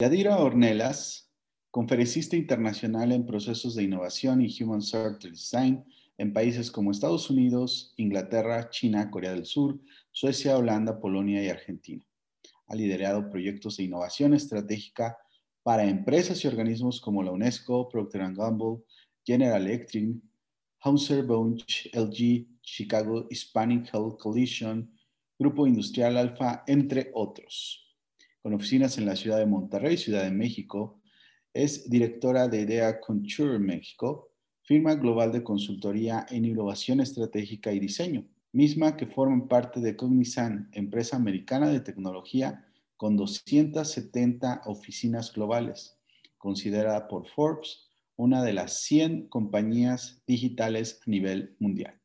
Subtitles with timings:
[0.00, 1.30] Yadira Ornelas,
[1.70, 5.84] conferencista internacional en procesos de innovación y Human Centered Design
[6.16, 9.78] en países como Estados Unidos, Inglaterra, China, Corea del Sur,
[10.10, 12.02] Suecia, Holanda, Polonia y Argentina.
[12.68, 15.18] Ha liderado proyectos de innovación estratégica
[15.62, 18.78] para empresas y organismos como la UNESCO, Procter Gamble,
[19.22, 20.16] General Electric,
[20.80, 24.90] Hauser Bunch, LG, Chicago Hispanic Health Coalition,
[25.38, 27.89] Grupo Industrial Alfa, entre otros
[28.42, 31.00] con oficinas en la ciudad de Monterrey, Ciudad de México.
[31.52, 34.32] Es directora de IDEA Contour México,
[34.62, 40.74] firma global de consultoría en innovación estratégica y diseño, misma que forma parte de Cognizant,
[40.76, 42.66] empresa americana de tecnología
[42.96, 45.98] con 270 oficinas globales,
[46.38, 51.98] considerada por Forbes una de las 100 compañías digitales a nivel mundial.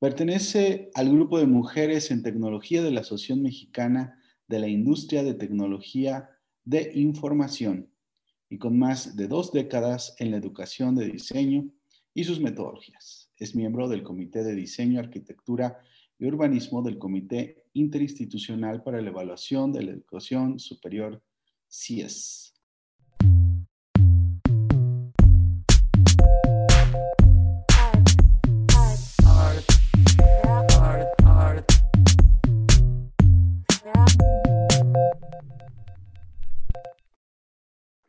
[0.00, 4.17] Pertenece al grupo de mujeres en tecnología de la Asociación Mexicana
[4.48, 6.30] de la industria de tecnología
[6.64, 7.90] de información
[8.50, 11.70] y con más de dos décadas en la educación de diseño
[12.14, 13.30] y sus metodologías.
[13.36, 15.78] Es miembro del Comité de Diseño, Arquitectura
[16.18, 21.22] y Urbanismo del Comité Interinstitucional para la Evaluación de la Educación Superior,
[21.70, 22.57] CIES.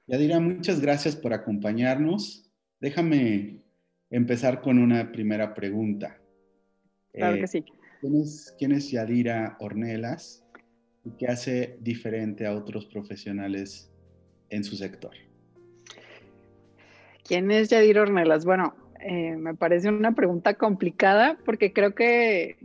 [0.10, 2.52] Yadira, muchas gracias por acompañarnos.
[2.80, 3.62] Déjame
[4.10, 6.20] empezar con una primera pregunta.
[7.14, 7.66] Claro que eh, sí.
[8.58, 10.44] ¿quién es, Yadira Ornelas
[11.06, 13.92] y qué hace diferente a otros profesionales
[14.50, 15.12] en su sector?
[17.24, 18.46] ¿Quién es Yadira Ornelas?
[18.46, 22.58] Bueno, eh, me parece una pregunta complicada porque creo que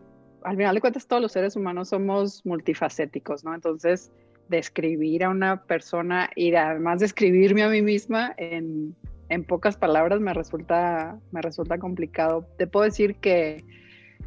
[0.44, 3.54] al final de cuentas todos los seres humanos somos multifacéticos, ¿no?
[3.54, 4.10] Entonces,
[4.48, 8.94] describir a una persona y además describirme a mí misma en,
[9.48, 12.46] pocas palabras me resulta, me resulta complicado.
[12.56, 13.64] Te puedo decir que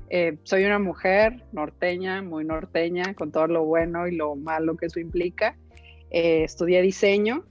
[0.10, 4.88] eh, soy una mujer norteña, muy norteña, con todo lo bueno y lo malo que
[4.88, 5.56] eso implica.
[6.10, 7.46] Eh, estudié diseño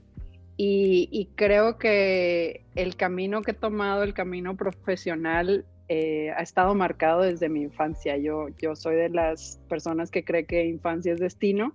[0.55, 7.21] y, creo que el camino que he tomado, el camino profesional, eh, ha estado marcado
[7.21, 8.17] desde mi infancia.
[8.17, 11.73] Yo, yo soy de las personas que cree que infancia es destino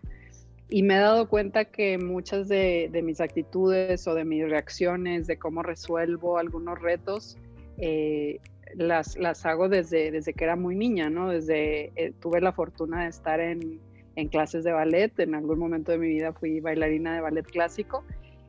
[0.72, 5.38] y me he dado cuenta que muchas de, mis actitudes o de mis reacciones, de
[5.38, 7.36] cómo resuelvo algunos retos,
[7.76, 8.40] eh,
[8.74, 11.28] las, las hago desde, desde que era muy niña, ¿no?
[11.28, 13.80] Desde, eh, tuve la fortuna de estar en,
[14.16, 18.02] en, clases de ballet, en algún momento de mi vida fui bailarina de ballet clásico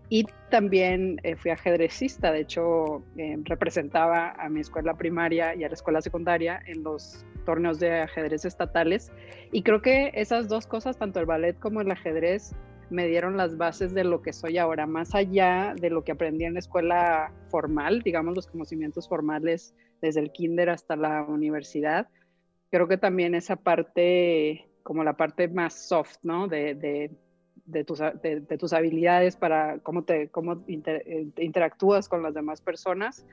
[0.07, 3.03] y también eh, fui ajedrecista, de hecho
[3.44, 8.45] representaba a mi escuela primaria y a la escuela secundaria en los torneos de ajedrez
[8.45, 9.11] estatales.
[9.51, 12.55] Y creo que esas dos cosas, tanto el ballet como el ajedrez,
[12.89, 16.45] me dieron las bases de lo que soy ahora, más allá de lo que aprendí
[16.45, 22.07] en la escuela formal, digamos los conocimientos formales desde el kinder hasta la universidad.
[22.69, 26.47] Creo que también esa parte, como la parte más soft, ¿no?
[26.47, 27.09] De,
[27.85, 33.25] tus, habilidades para cómo, te, cómo eh, interactúas con las demás personas,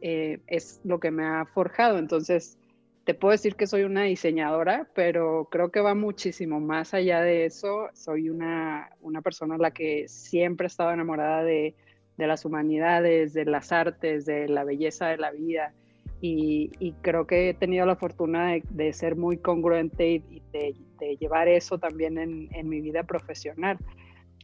[0.00, 1.98] eh, es lo que me ha forjado.
[1.98, 2.58] Entonces,
[3.04, 7.44] te puedo decir que soy una diseñadora, pero creo que va muchísimo más allá de
[7.44, 7.88] eso.
[7.92, 11.74] Soy una, una persona a la que siempre he estado enamorada de,
[12.16, 15.74] de, las humanidades, de las artes, de la belleza de la vida.
[16.22, 20.74] Y, y creo que he tenido la fortuna de, de ser muy congruente y, de,
[20.98, 23.76] de, llevar eso también en, en mi vida profesional.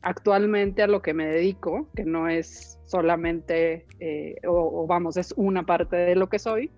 [0.03, 5.33] Actualmente a lo que me dedico, que no es solamente, eh, o, o vamos, es
[5.37, 6.71] una parte de lo que soy,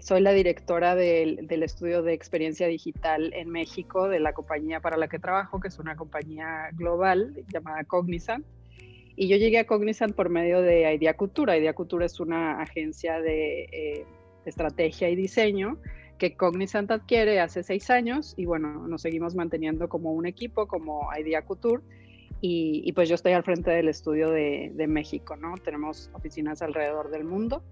[0.00, 5.08] soy la directora del, estudio de experiencia digital en México de la compañía para la
[5.08, 8.44] que trabajo, que es una compañía global llamada Cognizant.
[9.16, 11.56] Y yo llegué a Cognizant por medio de Idea Cultura.
[11.56, 14.06] Idea Cultura es una agencia de, eh,
[14.44, 15.76] estrategia y diseño
[16.16, 21.10] que Cognizant adquiere hace seis años y bueno, nos seguimos manteniendo como un equipo, como
[21.18, 21.82] Idea Couture.
[22.40, 25.54] Y, pues yo estoy al frente del estudio de México, ¿no?
[25.56, 27.64] Tenemos oficinas alrededor del mundo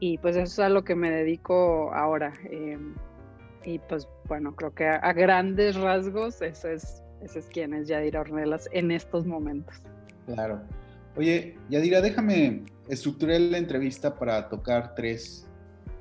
[0.00, 2.32] y pues eso es a lo que me dedico ahora.
[2.50, 2.94] Em,
[3.64, 8.22] y pues bueno, creo que a, grandes rasgos eso es, ese es quien es Yadira
[8.22, 9.76] Ornelas en estos momentos.
[10.26, 10.62] Claro.
[11.16, 15.46] Oye, Yadira, déjame estructurar la entrevista para tocar tres,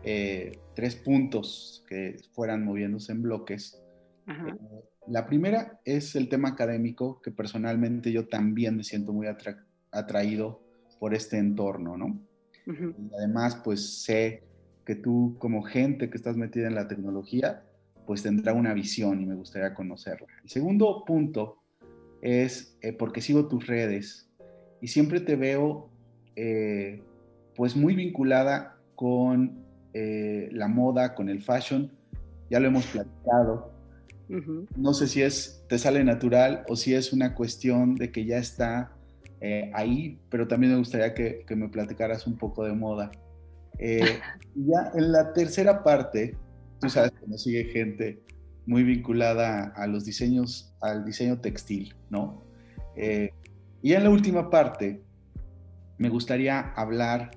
[0.04, 3.84] eh, tres puntos que fueran moviéndose en bloques.
[4.28, 4.56] Eh,
[5.07, 9.28] la primera es el tema académico, que personalmente yo también me siento muy
[9.92, 10.62] atraído
[11.00, 12.29] por este entorno, ¿no?
[12.69, 14.44] Y además, pues sé
[14.86, 17.63] que tú como gente que estás metida en la tecnología,
[18.06, 20.27] pues tendrá una visión y me gustaría conocerla.
[20.44, 21.57] El segundo punto
[22.21, 24.30] es eh, porque sigo tus redes
[24.81, 25.89] y siempre te veo
[26.36, 27.04] eh,
[27.56, 29.63] pues muy vinculada con
[29.94, 31.92] eh, la moda, con el fashion.
[32.50, 33.72] Ya lo hemos platicado.
[34.75, 38.38] No sé si es, te sale natural o si es una cuestión de que ya
[38.38, 38.92] está
[39.74, 43.12] ahí, pero también me gustaría que, que, me platicaras un poco de moda.
[43.80, 46.36] ya en la tercera parte,
[46.81, 48.21] tú sabes que nos sigue gente
[48.69, 52.44] muy vinculada a los diseños, al diseño textil, ¿no?
[52.95, 53.31] Eh,
[53.81, 55.01] y en la última parte,
[55.97, 57.31] me gustaría hablar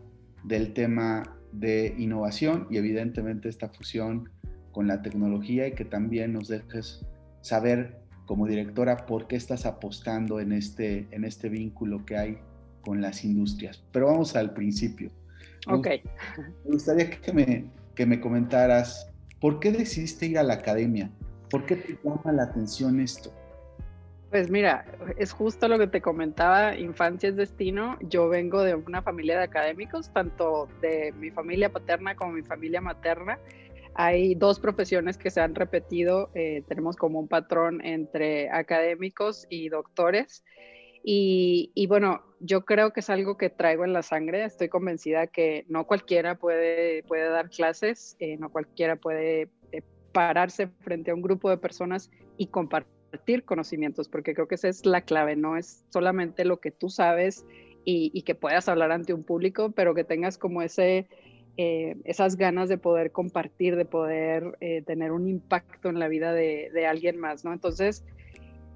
[0.45, 1.23] del tema
[1.53, 4.29] de innovación y evidentemente esta fusión
[4.73, 7.07] con la tecnología y que también nos dejes
[7.41, 12.39] saber como directora por qué estás apostando en este, en este vínculo que hay
[12.83, 13.83] con las industrias.
[13.93, 15.11] Pero vamos al principio.
[15.69, 15.89] Ok.
[16.65, 17.65] Me gustaría que me,
[17.95, 19.11] que me comentaras
[19.41, 21.11] por qué decidiste ir a la academia.
[21.51, 23.33] ¿Por qué te llama la atención esto?
[24.31, 24.87] Pues mira,
[25.19, 27.99] es justo lo que te comentaba, infancia es destino.
[28.01, 32.81] Yo vengo de una familia de académicos, tanto de mi familia paterna como mi familia
[32.81, 33.39] materna.
[33.95, 39.69] Hay dos profesiones que se han repetido, eh, tenemos como un patrón entre académicos y
[39.69, 40.45] doctores.
[41.05, 44.45] Y, bueno, yo creo que es algo que traigo en la sangre.
[44.45, 49.51] Estoy convencida que no cualquiera puede, puede dar clases, eh, no cualquiera puede
[50.13, 54.87] pararse frente a un grupo de personas y compartir conocimientos, porque creo que esa es
[54.87, 57.45] la clave, no es solamente lo que tú sabes
[57.85, 61.09] y, que puedas hablar ante un público, pero que tengas como ese,
[61.59, 66.33] eh, esas ganas de poder compartir, de poder eh, tener un impacto en la vida
[66.33, 67.53] de, alguien más, ¿no?
[67.53, 68.05] Entonces,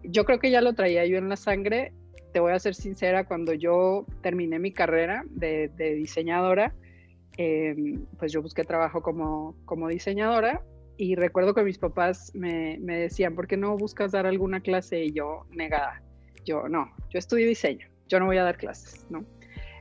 [0.03, 1.93] yo creo que ya lo traía yo en la sangre.
[2.33, 6.75] Te voy a ser sincera, cuando yo terminé mi carrera de, diseñadora,
[7.39, 7.75] eh,
[8.19, 10.63] pues yo busqué trabajo como, como diseñadora
[10.99, 15.05] y recuerdo que mis papás me, me, decían, ¿por qué no buscas dar alguna clase?
[15.05, 16.03] Y yo, negada.
[16.45, 19.25] Yo, no, yo estudio diseño, yo no voy a dar clases, ¿no?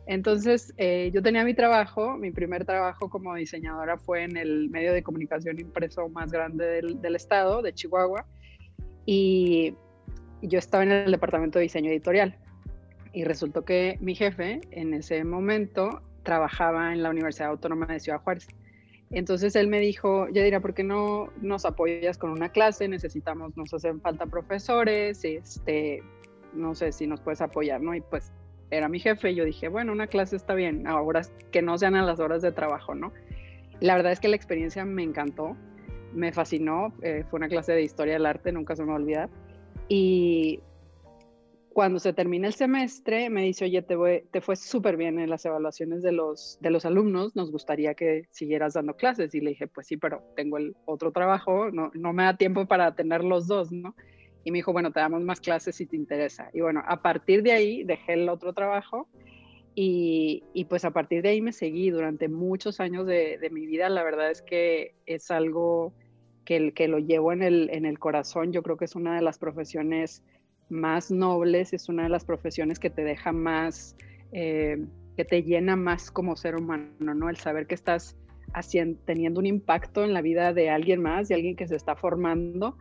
[0.08, 4.94] Entonces, eh, yo tenía mi trabajo, mi primer trabajo como diseñadora fue en el medio
[4.94, 8.26] de comunicación impreso más grande del, estado, de Chihuahua,
[9.06, 9.74] y
[10.44, 12.38] yo estaba en el departamento de diseño editorial.
[13.14, 18.20] Y resultó que mi jefe en ese momento trabajaba en la Universidad Autónoma de Ciudad
[18.22, 18.48] Juárez.
[19.12, 22.88] Entonces él me dijo, ya dirá, ¿por qué no nos apoyas con una clase?
[22.88, 26.04] Necesitamos, nos hacen falta profesores, este,
[26.54, 27.96] no sé si nos puedes apoyar, ¿no?
[27.96, 28.32] Y pues
[28.72, 31.22] era mi jefe y yo dije, bueno, una clase está bien, ahora
[31.52, 33.14] que no sean a las horas de trabajo, ¿no?
[33.80, 35.56] La verdad es que la experiencia me encantó,
[36.14, 38.98] me fascinó, eh, fue una clase de historia del arte, nunca se me va a
[39.00, 39.30] olvidar.
[39.88, 40.62] Y
[41.76, 43.98] cuando se termina el semestre, me dice, oye, te,
[44.32, 48.28] te fue súper bien en las evaluaciones de los, de los alumnos, nos gustaría que
[48.32, 49.36] siguieras dando clases.
[49.36, 52.66] Y le dije, pues sí, pero tengo el otro trabajo, no, no me da tiempo
[52.66, 53.94] para tener los dos, ¿no?
[54.46, 56.50] Y me dijo, bueno, te damos más clases si te interesa.
[56.54, 59.10] Y bueno, a partir de ahí dejé el otro trabajo
[59.74, 63.66] y, y pues a partir de ahí me seguí durante muchos años de, de mi
[63.66, 63.90] vida.
[63.90, 65.94] La verdad es que es algo
[66.46, 68.54] que, que lo llevo en el, en el corazón.
[68.54, 70.24] Yo creo que es una de las profesiones
[70.70, 73.96] más nobles, es una de las profesiones que te deja más,
[74.32, 74.78] eh,
[75.18, 77.30] que te llena más como ser humano, ¿no?
[77.30, 78.16] El saber que estás
[78.54, 81.96] haciendo, teniendo un impacto en la vida de alguien más, de alguien que se está
[81.96, 82.78] formando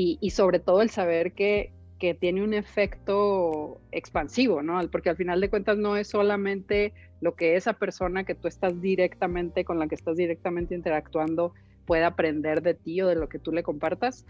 [0.00, 4.80] y, sobre todo el saber que, que, tiene un efecto expansivo, ¿no?
[4.92, 8.80] Porque al final de cuentas no es solamente lo que esa persona que tú estás
[8.80, 11.52] directamente, con la que estás directamente interactuando,
[11.84, 14.24] puede aprender de ti o de lo que tú le compartas,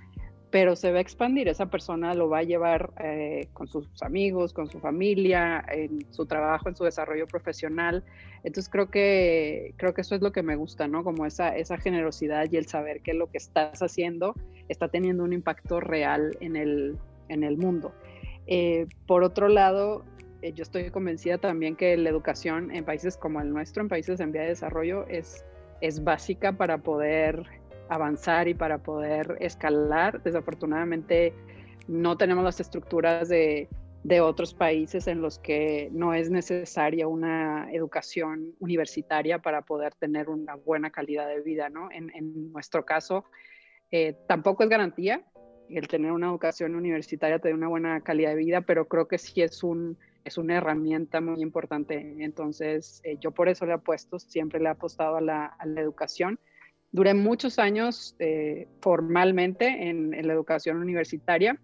[0.50, 4.52] pero se va a expandir, esa persona lo va a llevar eh, con sus amigos,
[4.54, 8.02] con su familia, en su trabajo, en su desarrollo profesional.
[8.44, 11.04] Entonces creo que, creo que eso es lo que me gusta, ¿no?
[11.04, 14.34] Como esa, esa generosidad y el saber que lo que estás haciendo
[14.68, 16.96] está teniendo un impacto real en el,
[17.28, 17.92] en el mundo.
[18.46, 20.02] Eh, por otro lado,
[20.40, 24.18] eh, yo estoy convencida también que la educación en países como el nuestro, en países
[24.20, 25.44] en vía de desarrollo, es,
[25.82, 27.57] es básica para poder
[27.88, 30.22] avanzar y para poder escalar.
[30.22, 31.34] Desafortunadamente
[31.86, 33.68] no tenemos las estructuras de,
[34.22, 40.54] otros países en los que no es necesaria una educación universitaria para poder tener una
[40.54, 41.90] buena calidad de vida, ¿no?
[41.90, 43.26] En, nuestro caso,
[43.90, 45.22] eh, tampoco es garantía
[45.68, 49.42] el tener una educación universitaria te una buena calidad de vida, pero creo que sí
[49.42, 52.16] es un es una herramienta muy importante.
[52.18, 55.80] Entonces, eh, yo por eso le apuesto, siempre le he apostado a la, a la
[55.80, 56.38] educación
[56.90, 61.60] Duré muchos años eh, formalmente en, la educación universitaria.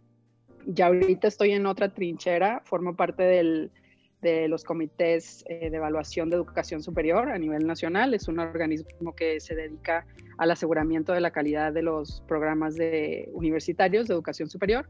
[0.66, 6.36] Ya ahorita estoy en otra trinchera, formo parte de los comités eh, de evaluación de
[6.36, 8.12] educación superior a nivel nacional.
[8.12, 13.30] Es un organismo que se dedica al aseguramiento de la calidad de los programas de
[13.32, 14.88] universitarios de educación superior.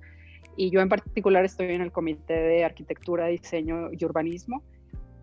[0.57, 4.63] y yo en particular estoy en el Comité de Arquitectura, Diseño y Urbanismo.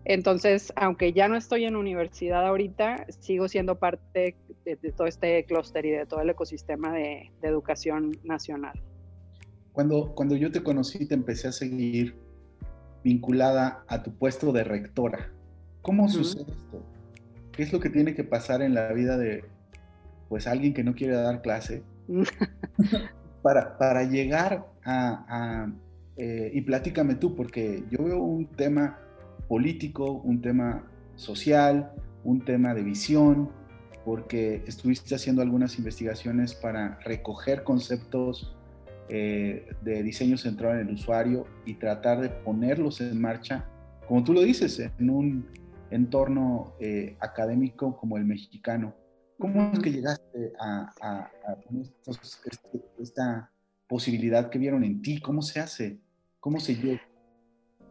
[0.04, 5.86] Entonces, aunque ya no estoy en universidad ahorita, sigo siendo parte de, todo este clúster
[5.86, 8.80] y de todo el ecosistema de, educación nacional.
[9.72, 12.16] Cuando, cuando yo te conocí, te empecé a seguir
[13.04, 15.32] vinculada a tu puesto de rectora.
[15.82, 16.84] ¿Cómo sucede esto?
[17.52, 19.44] ¿Qué es lo que tiene que pasar en la vida de
[20.28, 21.82] pues alguien que no quiere dar clase
[23.42, 25.70] para, para llegar a,
[26.16, 28.98] eh, y platícame tú, porque yo veo un tema
[29.52, 30.82] político, un tema
[31.14, 31.92] social,
[32.24, 33.50] un tema de visión,
[34.02, 38.56] porque estuviste haciendo algunas investigaciones para recoger conceptos
[39.10, 43.68] eh, de diseño centrado en el usuario y tratar de ponerlos en marcha,
[44.08, 45.46] como tú lo dices, en un
[45.90, 48.94] entorno eh, académico como el mexicano.
[49.38, 51.28] ¿Cómo es que llegaste a,
[52.06, 53.50] este, esta
[53.86, 55.20] posibilidad que vieron en ti?
[55.20, 55.98] ¿Cómo se hace?
[56.40, 57.02] ¿Cómo se llega?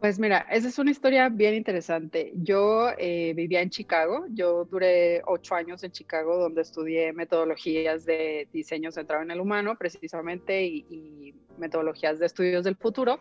[0.02, 2.32] Pues mira, esa es una historia bien interesante.
[2.34, 8.48] Yo eh, vivía en Chicago, yo duré ocho años en Chicago donde estudié metodologías de
[8.52, 13.20] diseño centrado en el humano precisamente y, metodologías de estudios del futuro.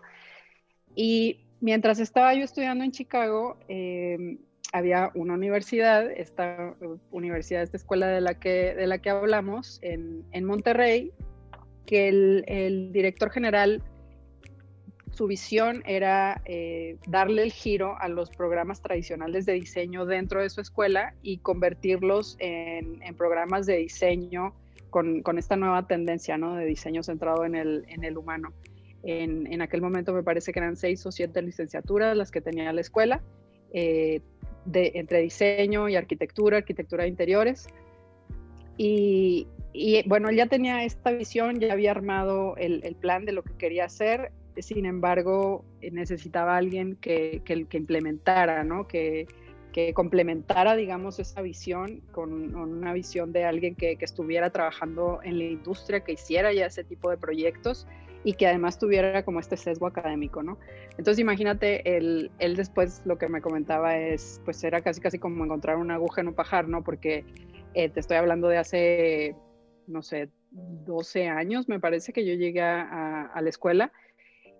[0.95, 4.39] Y mientras estaba yo estudiando en Chicago, em,
[4.73, 6.75] había una universidad, esta
[7.11, 11.11] universidad, esta escuela de la que, de la que hablamos en, en Monterrey,
[11.85, 13.83] que el director general
[15.21, 20.49] su visión era eh, darle el giro a los programas tradicionales de diseño dentro de
[20.49, 24.55] su escuela y convertirlos en, programas de diseño
[24.89, 26.55] con, esta nueva tendencia ¿no?
[26.55, 28.51] de diseño centrado en el, humano.
[29.03, 32.81] En, aquel momento me parece que eran seis o siete licenciaturas las que tenía la
[32.81, 33.21] escuela,
[33.73, 34.21] eh,
[34.65, 37.67] de, entre diseño y arquitectura, arquitectura de interiores.
[38.75, 39.45] Y,
[40.07, 43.85] bueno, él ya tenía esta visión, ya había armado el, plan de lo que quería
[43.85, 48.87] hacer sin embargo, necesitaba alguien que, que, implementara, ¿no?
[48.87, 49.27] Que,
[49.71, 55.45] que complementara, digamos, esa visión con, una visión de alguien que, estuviera trabajando en la
[55.45, 57.87] industria, que hiciera ya ese tipo de proyectos
[58.23, 60.59] y que además tuviera como este sesgo académico, ¿no?
[60.91, 65.43] Entonces imagínate, él, él después lo que me comentaba es, pues era casi casi como
[65.43, 66.83] encontrar una aguja en un pajar, ¿no?
[66.83, 67.25] Porque
[67.73, 69.35] eh, te estoy hablando de hace,
[69.87, 73.91] no sé, 12 años, me parece que yo llegué a la escuela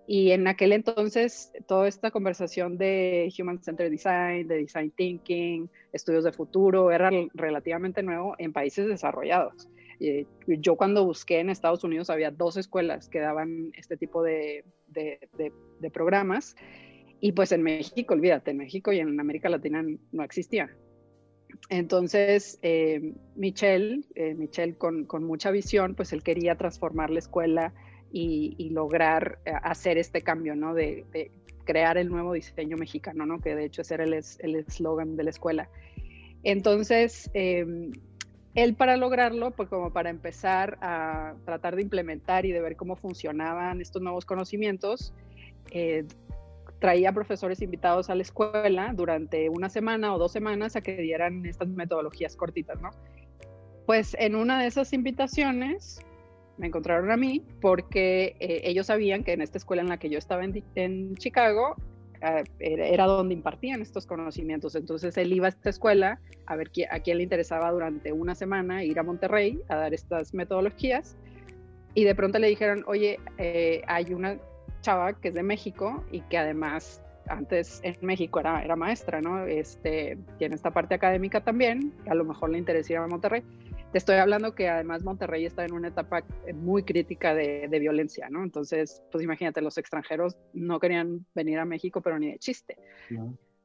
[0.08, 6.24] y en aquel entonces, toda esta conversación de Human Centered Design, de Design Thinking, estudios
[6.24, 9.70] de futuro, era relativamente nuevo en países desarrollados.
[10.48, 15.92] yo cuando busqué en Estados Unidos había dos escuelas que daban este tipo de, de,
[15.94, 16.56] programas.
[17.20, 20.76] Y pues en México, olvídate, en México y en América Latina no existía.
[21.70, 27.74] Entonces, eh, Michelle, eh, Michelle con, con, mucha visión, pues él quería transformar la escuela
[28.12, 30.74] y, lograr eh, hacer este cambio, ¿no?
[30.74, 31.06] De,
[31.64, 33.40] crear el nuevo diseño mexicano, ¿no?
[33.40, 35.70] Que de hecho ese el eslogan de la escuela.
[36.44, 37.92] Entonces, em,
[38.56, 42.96] él para lograrlo, pues como para empezar a tratar de implementar y de ver cómo
[42.96, 45.14] funcionaban estos nuevos conocimientos,
[45.72, 46.06] eh,
[46.80, 51.46] traía profesores invitados a la escuela durante una semana o dos semanas a que dieran
[51.46, 52.90] estas metodologías cortitas, ¿no?
[53.86, 56.04] Pues en una de esas invitaciones,
[56.62, 60.10] me encontraron a mí porque eh, ellos sabían que en esta escuela en la que
[60.12, 61.76] yo estaba en, Chicago
[62.22, 64.76] ah, era, donde impartían estos conocimientos.
[64.76, 68.84] Entonces él iba a esta escuela a ver a quién le interesaba durante una semana
[68.84, 71.18] ir a Monterrey a dar estas metodologías.
[71.96, 74.38] Y de pronto le dijeron, oye, eh, hay una
[74.82, 79.46] chava que es de México y que además antes en México era, era maestra, ¿no?
[79.46, 83.44] Este, tiene esta parte académica también, a lo mejor le interesa ir a Monterrey.
[83.92, 88.30] Te estoy hablando que además Monterrey está en una etapa eh, muy crítica de, violencia,
[88.30, 88.42] ¿no?
[88.42, 92.78] Entonces, pues imagínate, los extranjeros no querían venir a México, pero ni de chiste.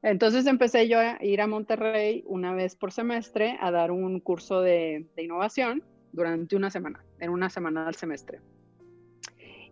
[0.01, 4.61] Entonces empecé yo a ir a Monterrey una vez por semestre a dar un curso
[4.61, 5.81] de, innovación
[6.11, 8.41] durante una semana, en una semana al semestre.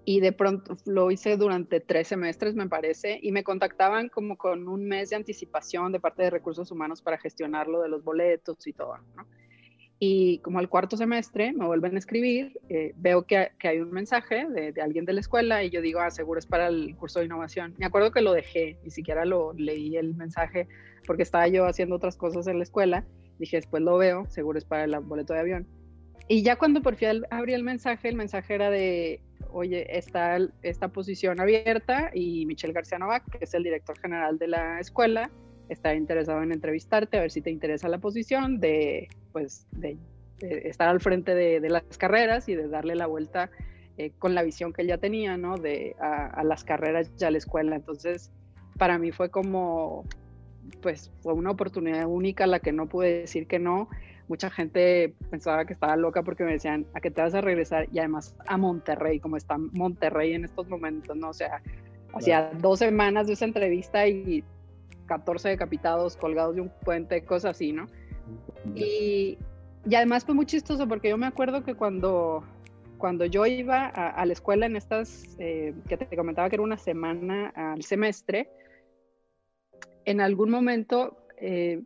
[0.05, 4.69] Y de pronto lo hice durante tres semestres, me parece, y me contactaban como con
[4.69, 8.71] un mes de anticipación de parte de recursos humanos para gestionarlo de los boletos y
[8.71, 9.25] todo, ¿no?
[9.97, 13.91] Y como al cuarto semestre me vuelven a escribir, eh, veo que, que, hay un
[13.91, 16.95] mensaje de, de, alguien de la escuela y yo digo, ah, seguro es para el
[16.97, 17.73] curso de innovación.
[17.77, 20.67] Me acuerdo que lo dejé, ni siquiera lo leí el mensaje
[21.05, 23.05] porque estaba yo haciendo otras cosas en la escuela.
[23.39, 25.67] Dije, después lo veo, seguro es para el boleto de avión.
[26.27, 29.21] Y ya cuando por fin abrí el mensaje, el mensaje era de,
[29.51, 34.47] oye, está esta posición abierta y Michelle García Novak, que es el director general de
[34.47, 35.29] la escuela,
[35.69, 39.97] está interesado en entrevistarte, a ver si te interesa la posición de, pues, de,
[40.39, 43.49] estar al frente de, las carreras y de darle la vuelta
[43.97, 45.57] eh, con la visión que él ya tenía, ¿no?
[45.57, 47.75] De a, las carreras ya a la escuela.
[47.75, 48.31] Entonces,
[48.77, 50.03] para mí fue como,
[50.81, 53.89] pues, fue una oportunidad única a la que no pude decir que no.
[54.27, 57.87] Mucha gente pensaba que estaba loca porque me decían, ¿a qué te vas a regresar?
[57.93, 61.29] Y además a Monterrey, como está Monterrey en estos momentos, ¿no?
[61.29, 61.61] O sea,
[62.13, 64.43] hacía dos semanas de esa entrevista y
[65.05, 67.87] 14 decapitados colgados de un puente, cosas así, ¿no?
[68.75, 69.37] Y,
[69.87, 72.43] y además fue muy chistoso porque yo me acuerdo que cuando,
[72.97, 76.77] cuando yo iba a, la escuela en estas, eh, que te comentaba que era una
[76.77, 78.49] semana al semestre,
[80.05, 81.81] en algún momento eh,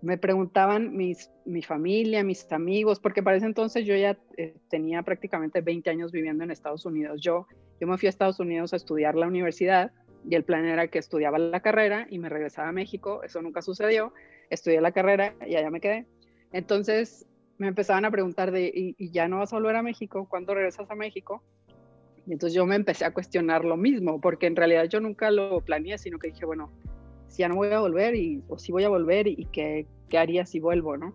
[0.00, 5.02] me preguntaban mis, mi familia, mis amigos, porque para ese entonces yo ya eh, tenía
[5.02, 7.20] prácticamente 20 años viviendo en Estados Unidos.
[7.20, 7.46] Yo,
[7.80, 9.92] yo me fui a Estados Unidos a estudiar la universidad
[10.28, 13.22] y el plan era que estudiaba la carrera y me regresaba a México.
[13.22, 14.12] Eso nunca sucedió.
[14.50, 16.06] Estudié la carrera y allá me quedé.
[16.52, 17.26] Entonces
[17.58, 20.26] me empezaban a preguntar de, ¿y, ya no vas a volver a México?
[20.28, 21.42] ¿Cuándo regresas a México?
[22.26, 25.60] Y entonces yo me empecé a cuestionar lo mismo, porque en realidad yo nunca lo
[25.60, 26.70] planeé, sino que dije, bueno,
[27.26, 30.18] si ya no voy a volver, y, o si voy a volver, y, qué, qué
[30.18, 31.14] haría si vuelvo, ¿no?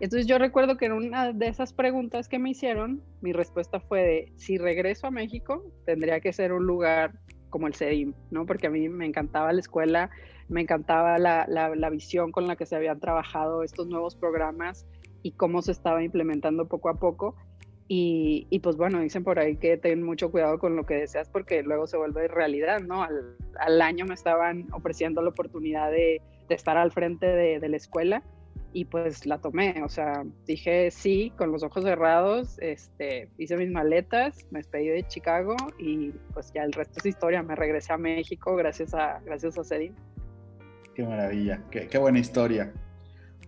[0.00, 4.02] Entonces yo recuerdo que en una de esas preguntas que me hicieron, mi respuesta fue
[4.02, 7.18] de, si regreso a México, tendría que ser un lugar
[7.54, 8.46] como el CEDIM, ¿no?
[8.46, 10.10] Porque a mí me encantaba la escuela,
[10.48, 14.88] me encantaba la, la, visión con la que se habían trabajado estos nuevos programas
[15.22, 17.36] y cómo se estaba implementando poco a poco.
[17.86, 21.28] Y, y, pues bueno, dicen por ahí que ten mucho cuidado con lo que deseas
[21.28, 23.04] porque luego se vuelve realidad, ¿no?
[23.04, 27.68] Al, al año me estaban ofreciendo la oportunidad de, de estar al frente de, de,
[27.68, 28.24] la escuela
[28.74, 33.70] y pues la tomé, o sea, dije sí con los ojos cerrados, este, hice mis
[33.70, 37.98] maletas, me despedí de Chicago y pues ya el resto es historia, me regresé a
[37.98, 39.94] México gracias a, gracias a Cedin.
[40.92, 42.72] Qué maravilla, qué, qué buena historia.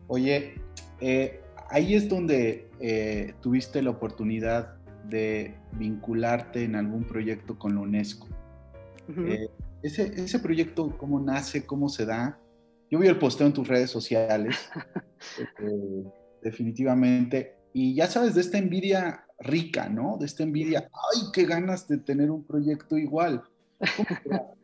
[0.06, 0.54] Oye,
[1.00, 1.40] eh,
[1.71, 4.76] ahí es donde eh, tuviste la oportunidad
[5.09, 8.28] de vincularte en algún proyecto con la UNESCO.
[9.09, 9.49] Eh,
[9.83, 11.66] ese, ese proyecto, ¿cómo nace?
[11.66, 12.38] ¿Cómo se da?
[12.90, 14.57] Yo vi el posteo en tus redes sociales,
[15.61, 16.05] eh,
[16.42, 20.16] definitivamente, y ya sabes de esta envidia rica, ¿no?
[20.18, 23.42] De esta envidia, ay, qué ganas de tener un proyecto igual.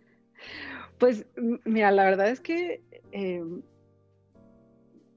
[0.99, 1.27] pues
[1.65, 3.43] mira, la verdad es que eh,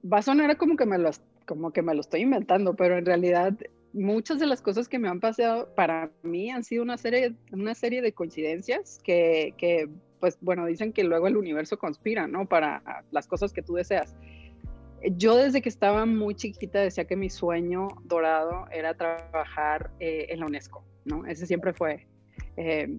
[0.04, 1.12] va a sonar como que me lo,
[1.46, 3.56] como que me lo estoy inventando, pero en realidad
[3.94, 7.76] muchas de las cosas que me han pasado para mí han sido una serie, una
[7.76, 9.90] serie de coincidencias que, que
[10.26, 12.48] pues bueno, dicen que luego el universo conspira, ¿no?
[12.48, 14.16] Para las cosas que tú deseas.
[15.04, 20.40] Yo desde que estaba muy chiquita decía que mi sueño dorado era trabajar eh, en
[20.40, 21.28] la UNESCO, ¿no?
[21.28, 22.08] Ese siempre fue.
[22.58, 22.90] Eh,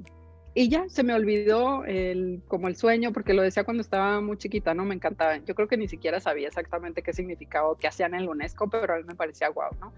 [0.54, 4.36] y ya se me olvidó el, como el sueño, porque lo decía cuando estaba muy
[4.36, 4.84] chiquita, ¿no?
[4.84, 5.38] Me encantaba.
[5.38, 8.70] Yo creo que ni siquiera sabía exactamente qué significaba o qué hacían en la UNESCO,
[8.70, 9.92] pero a mí me parecía guau, ¿no?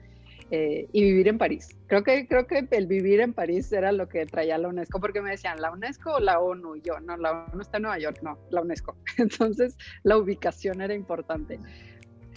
[0.50, 1.76] Eh, y vivir en París.
[1.88, 5.20] Creo que, creo que el vivir en París era lo que traía la UNESCO, porque
[5.20, 6.76] me decían, ¿la UNESCO o la ONU?
[6.76, 8.96] Y yo, no, la ONU está en Nueva York, no, la UNESCO.
[9.18, 11.60] Entonces, la ubicación era importante.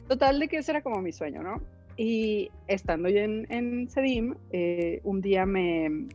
[0.10, 1.62] Total, de que ese era como mi sueño, ¿no?
[1.96, 6.08] Y estando yo en, en CEDIM, eh, un día me,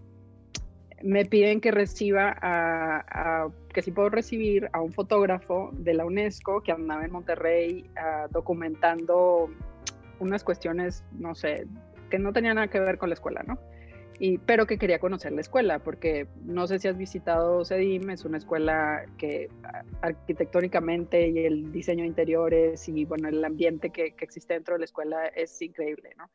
[1.03, 6.63] me piden que reciba a, que si puedo recibir a un fotógrafo de la UNESCO
[6.63, 9.49] que andaba en Monterrey ah, documentando
[10.19, 11.67] unas cuestiones, no sé,
[12.11, 13.59] que no tenía nada que ver con la escuela, ¿no?
[14.19, 18.25] Y, pero que quería conocer la escuela, porque no sé si has visitado CEDIM, es
[18.25, 19.51] una escuela que
[20.01, 24.79] arquitectónicamente y el diseño de interiores y bueno, el ambiente que, que existe dentro de
[24.81, 26.31] la escuela es increíble, ¿no?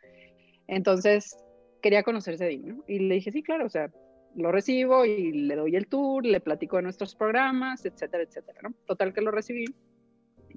[0.67, 1.35] Entonces,
[1.81, 2.83] quería conocer CEDIM, ¿no?
[2.87, 3.89] Y le dije, sí, claro, o sea,
[4.35, 8.73] lo recibo y le doy el tour, le platico de nuestros programas, etcétera, etcétera, ¿no?
[8.85, 9.65] Total que lo recibí,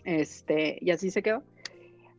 [0.04, 1.42] este, y así se quedó.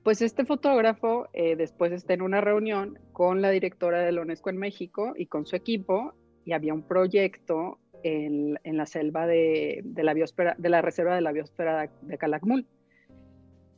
[0.05, 4.51] Pues este fotógrafo eh, después está en una reunión con la directora de la UNESCO
[4.51, 6.13] en México y con su equipo
[6.45, 11.31] y había un proyecto en, la selva de, la biosfera, de la reserva de la
[11.31, 12.67] biosfera de Calakmul,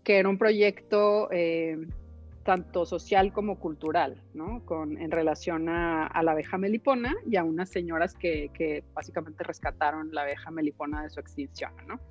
[0.03, 1.87] que era un proyecto eh,
[2.43, 4.65] tanto social como cultural, ¿no?
[4.65, 10.09] Con, en relación a, la abeja melipona y a unas señoras que, que básicamente rescataron
[10.11, 12.01] la abeja melipona de su extinción, ¿no?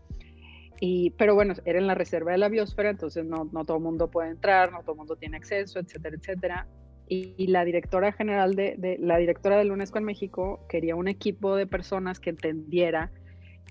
[1.17, 4.09] Pero bueno, era en la reserva de la biosfera, entonces no, no todo el mundo
[4.11, 6.67] puede entrar, no todo el mundo tiene acceso, etcétera, etcétera.
[7.09, 11.55] Y, la directora general de, de, la directora del UNESCO en México quería un equipo
[11.55, 13.12] de personas que entendiera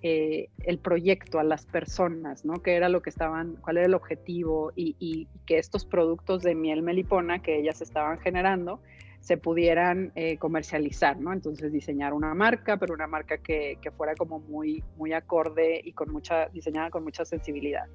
[0.01, 2.61] eh, el proyecto a las personas, ¿no?
[2.61, 6.53] ¿Qué era lo que estaban, cuál era el objetivo y, y que estos productos de
[6.53, 8.79] miel melipona que ellas estaban generando
[9.25, 11.33] se pudieran eh, comercializar, ¿no?
[11.33, 15.93] Entonces diseñar una marca, pero una marca que, que, fuera como muy, muy acorde y
[15.93, 17.87] con mucha, diseñada con mucha sensibilidad.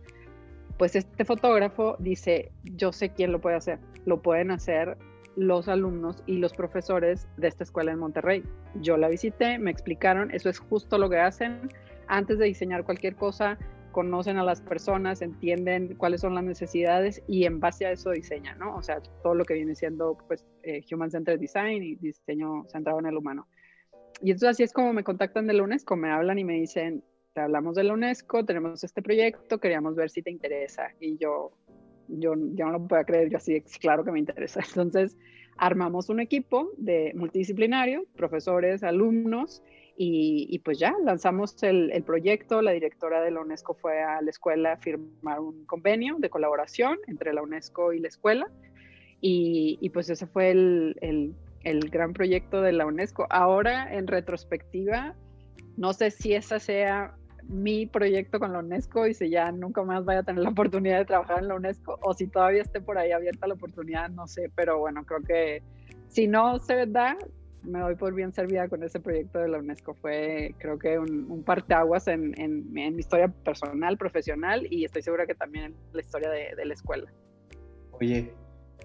[0.76, 4.98] Pues este fotógrafo dice, yo sé quién lo puede hacer, lo pueden hacer
[5.36, 8.42] los alumnos y los profesores de esta escuela en Monterrey.
[8.80, 11.68] Yo la visité, me explicaron, eso es justo lo que hacen.
[12.08, 13.56] Antes de diseñar cualquier cosa,
[13.92, 18.59] conocen a las personas, entienden cuáles son las necesidades y en base a eso diseñan,
[18.59, 18.76] ¿no?
[18.76, 22.98] O sea, todo lo que viene siendo pues eh, Human Centered Design y diseño centrado
[23.00, 23.46] en el humano.
[24.22, 27.03] Y entonces así es como me contactan de la UNESCO, me hablan y me dicen,
[27.33, 30.88] te hablamos de la UNESCO, tenemos este proyecto, queríamos ver si te interesa.
[31.00, 31.53] Y yo,
[32.09, 34.61] yo, yo no lo puedo creer, yo así, claro que me interesa.
[34.76, 35.16] Entonces,
[35.57, 39.62] armamos un equipo de multidisciplinario, profesores, alumnos,
[40.02, 42.62] y, pues ya lanzamos el, el, proyecto.
[42.62, 46.96] La directora de la UNESCO fue a la escuela a firmar un convenio de colaboración
[47.06, 48.46] entre la UNESCO y la escuela.
[49.20, 51.34] Y, y pues ese fue el, el,
[51.64, 53.26] el, gran proyecto de la UNESCO.
[53.28, 55.14] Ahora, en retrospectiva,
[55.76, 57.14] no sé si esa sea
[57.46, 60.96] mi proyecto con la UNESCO y si ya nunca más vaya a tener la oportunidad
[60.96, 64.26] de trabajar en la UNESCO o si todavía esté por ahí abierta la oportunidad, no
[64.26, 65.62] sé, pero bueno, creo que
[66.08, 67.18] si no se da,
[67.62, 69.94] me doy por bien servida con ese proyecto de la UNESCO.
[69.94, 75.03] Fue, creo que, un, un parteaguas en, en, en, mi historia personal, profesional y estoy
[75.03, 77.12] segura que también en la historia de, de la escuela.
[77.92, 78.33] Oye,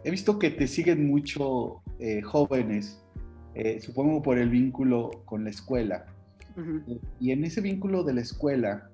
[0.04, 3.02] he visto que te siguen mucho eh, jóvenes,
[3.56, 6.06] eh, supongo por el vínculo con la escuela.
[7.20, 8.90] Y en ese vínculo de la escuela,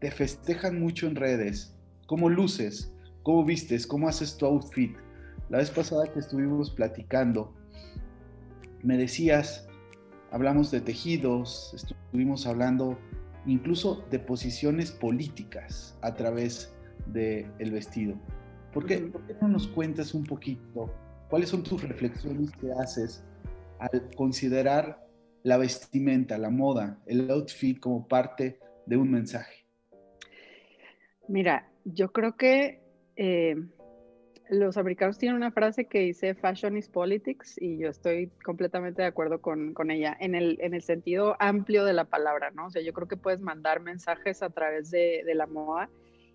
[0.00, 1.74] te festejan mucho en redes.
[2.06, 2.92] ¿Cómo luces?
[3.22, 3.86] ¿Cómo vistes?
[3.86, 4.94] ¿Cómo haces tu outfit?
[5.48, 7.54] La vez pasada que estuvimos platicando,
[8.82, 9.68] me decías,
[10.30, 12.98] hablamos de tejidos, estuvimos hablando
[13.46, 16.74] incluso de posiciones políticas a través
[17.06, 18.16] del el vestido.
[18.72, 20.92] ¿Por qué, ¿Por qué no nos cuentas un poquito
[21.30, 23.24] cuáles son tus reflexiones que haces
[23.78, 25.06] al considerar
[25.42, 29.64] la vestimenta, la moda, el outfit como parte de un mensaje?
[31.28, 32.80] Mira, yo creo que
[33.16, 33.56] eh,
[34.48, 39.08] los americanos tienen una frase que dice fashion is politics y yo estoy completamente de
[39.08, 42.66] acuerdo con, con, ella en el, en el sentido amplio de la palabra, ¿no?
[42.66, 45.88] O sea, yo creo que puedes mandar mensajes a través de, de la moda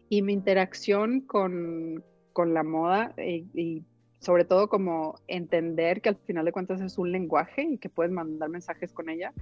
[0.09, 3.83] y mi interacción con, con la moda y, y
[4.19, 8.11] sobre todo como entender que al final de cuentas es un lenguaje y que puedes
[8.11, 9.33] mandar mensajes con ella,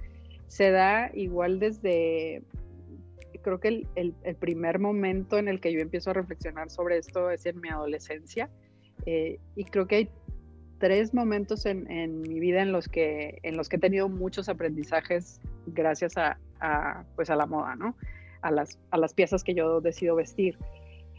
[0.46, 2.42] se da igual desde,
[3.42, 6.98] creo que el, el, el primer momento en el que yo empiezo a reflexionar sobre
[6.98, 8.50] esto es en mi adolescencia.
[9.06, 10.10] Eh, y creo que hay
[10.78, 14.48] tres momentos en, en, mi vida en los, que, en los que he tenido muchos
[14.48, 17.96] aprendizajes gracias a, a pues a la moda, ¿no?
[18.42, 20.58] A las, a las piezas que yo decido vestir.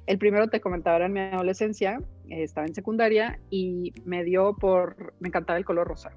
[0.07, 4.55] El primero te comentaba era en mi adolescencia, eh, estaba en secundaria y me dio
[4.55, 6.11] por, me encantaba el color rosa.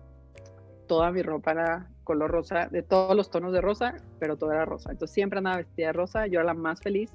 [0.88, 4.64] Toda mi ropa era color rosa, de todos los tonos de rosa, pero todo era
[4.64, 4.92] rosa.
[4.92, 7.10] Entonces siempre andaba vestida de rosa, yo era la más feliz.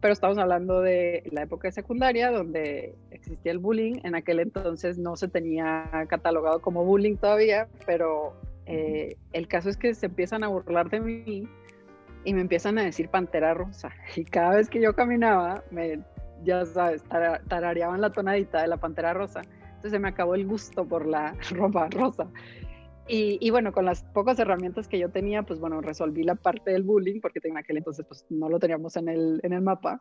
[0.00, 4.00] Pero estamos hablando de la época de secundaria, donde existía el bullying.
[4.02, 8.32] En aquel entonces no se tenía catalogado como bullying todavía, pero
[8.64, 11.48] eh, el caso es que se empiezan a burlar de mí
[12.24, 13.90] y me empiezan a decir pantera rosa.
[14.16, 16.00] Y cada vez que yo caminaba, me,
[16.44, 17.02] ya sabes,
[17.48, 19.42] tarareaban la tonadita de la pantera rosa.
[19.62, 22.26] Entonces se me acabó el gusto por la ropa rosa.
[23.08, 26.70] Y, y, bueno, con las pocas herramientas que yo tenía, pues bueno, resolví la parte
[26.70, 30.00] del bullying, porque en aquel entonces pues no lo teníamos en el, en el mapa.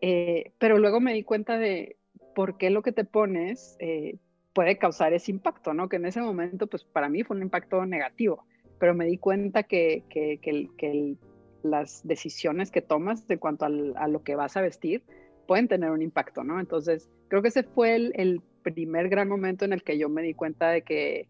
[0.00, 1.96] Eh, pero luego me di cuenta de
[2.34, 4.16] por qué lo que te pones eh,
[4.52, 5.88] puede causar ese impacto, ¿no?
[5.88, 8.44] Que en ese momento, pues para mí fue un impacto negativo,
[8.78, 11.18] pero me di cuenta que, que, que, el, que el,
[11.62, 15.04] las decisiones que tomas en cuanto al, a lo que vas a vestir
[15.46, 16.60] pueden tener un impacto, ¿no?
[16.60, 20.22] Entonces, creo que ese fue el, el, primer gran momento en el que yo me
[20.22, 21.26] di cuenta de que,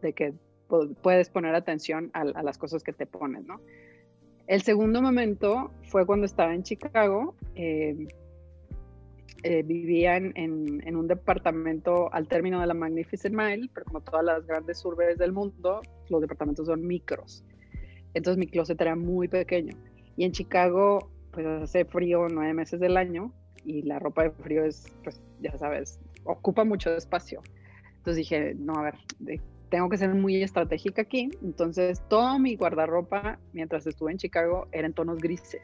[0.00, 0.34] de que
[1.02, 3.60] puedes poner atención a, a las cosas que te pones, ¿no?
[4.46, 7.34] El segundo momento fue cuando estaba en Chicago.
[7.54, 8.06] Eh,
[9.42, 14.00] eh, vivía en, en, en, un departamento al término de la Magnificent Mile, pero como
[14.00, 17.44] todas las grandes urbes del mundo, los departamentos son micros.
[18.14, 19.76] Entonces mi closet era muy pequeño.
[20.16, 23.32] Y en Chicago, pues hace frío nueve meses del año
[23.64, 27.42] y la ropa de frío es, pues ya sabes, ocupa mucho espacio.
[27.98, 28.94] Entonces dije, no, a ver,
[29.68, 31.30] tengo que ser muy estratégica aquí.
[31.42, 35.62] Entonces todo mi guardarropa mientras estuve en Chicago era en tonos grises.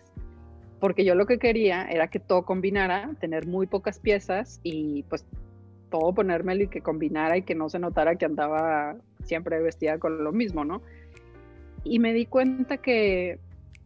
[0.80, 5.24] Porque yo lo que quería era que todo combinara, tener muy pocas piezas y pues
[5.90, 10.24] todo ponérmelo y que combinara y que no se notara que andaba siempre vestida con
[10.24, 10.82] lo mismo, ¿no?
[11.84, 13.38] y me di cuenta que,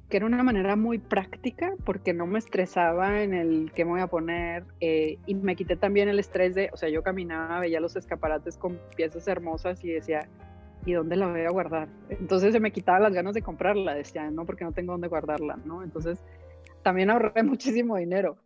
[0.09, 4.01] que, era una manera muy práctica porque no me estresaba en el qué me voy
[4.01, 7.81] a poner eh, y me quité también el estrés de, o sea, yo caminaba, veía
[7.81, 10.29] los escaparates con piezas hermosas y decía,
[10.85, 11.89] ¿y dónde la voy a guardar?
[12.09, 15.59] Entonces se me quitaba las ganas de comprarla, decía, no, porque no tengo dónde guardarla,
[15.65, 15.83] ¿no?
[15.83, 16.23] Entonces
[16.83, 18.37] también ahorré muchísimo dinero,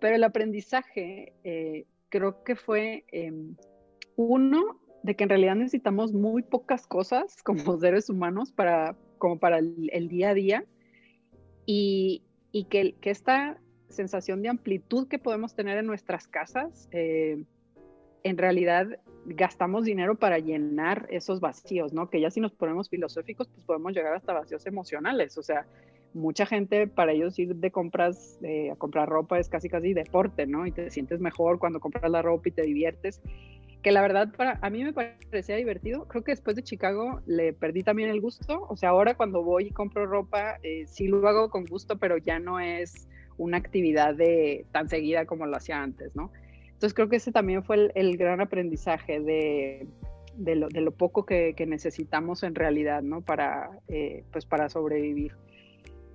[0.00, 3.04] pero el aprendizaje eh, creo que fue...
[3.12, 3.32] Eh,
[4.16, 9.58] Uno, de que en realidad necesitamos muy pocas cosas como seres humanos para, como para
[9.58, 10.64] el, día a día
[11.70, 12.22] y,
[12.70, 13.58] que, esta
[13.90, 17.44] sensación de amplitud que podemos tener en nuestras casas, eh,
[18.22, 22.08] en realidad gastamos dinero para llenar esos vacíos, ¿no?
[22.08, 25.66] Que ya si nos ponemos filosóficos, pues podemos llegar hasta vacíos emocionales, o sea,
[26.14, 28.38] mucha gente para ellos ir de compras
[28.72, 30.66] a comprar ropa es casi casi deporte, ¿no?
[30.66, 33.20] Y te sientes mejor cuando compras la ropa y te diviertes
[33.82, 36.06] que la verdad para a mí me parecía divertido.
[36.08, 38.66] Creo que después de Chicago le perdí también el gusto.
[38.68, 42.18] O sea, ahora cuando voy y compro ropa, eh, sí lo hago con gusto, pero
[42.18, 46.32] ya no es una actividad de tan seguida como lo hacía antes, ¿no?
[46.66, 49.86] Entonces creo que ese también fue el, gran aprendizaje de,
[50.36, 53.20] de, lo, de, lo, poco que, que, necesitamos en realidad, ¿no?
[53.20, 55.32] Para, eh, pues para sobrevivir.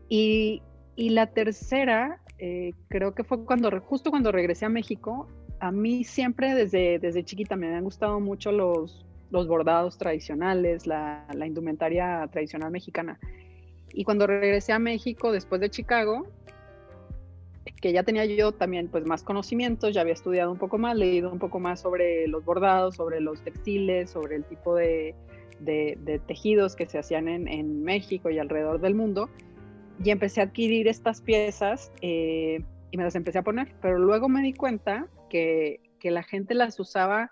[0.07, 0.61] Y,
[0.95, 5.27] y la tercera, eh, creo que fue cuando, justo cuando regresé a México,
[5.63, 11.25] a mí siempre desde, desde chiquita me han gustado mucho los, los bordados tradicionales, la,
[11.45, 13.17] indumentaria tradicional mexicana.
[13.93, 16.27] Y cuando regresé a México después de Chicago,
[17.79, 21.31] que ya tenía yo también pues más conocimientos, ya había estudiado un poco más, leído
[21.31, 25.15] un poco más sobre los bordados, sobre los textiles, sobre el tipo de,
[25.61, 29.29] de, tejidos que se hacían en, en, México y alrededor del mundo,
[30.03, 34.27] y empecé a adquirir estas piezas eh, y me las empecé a poner, pero luego
[34.27, 37.31] me di cuenta que, la gente las usaba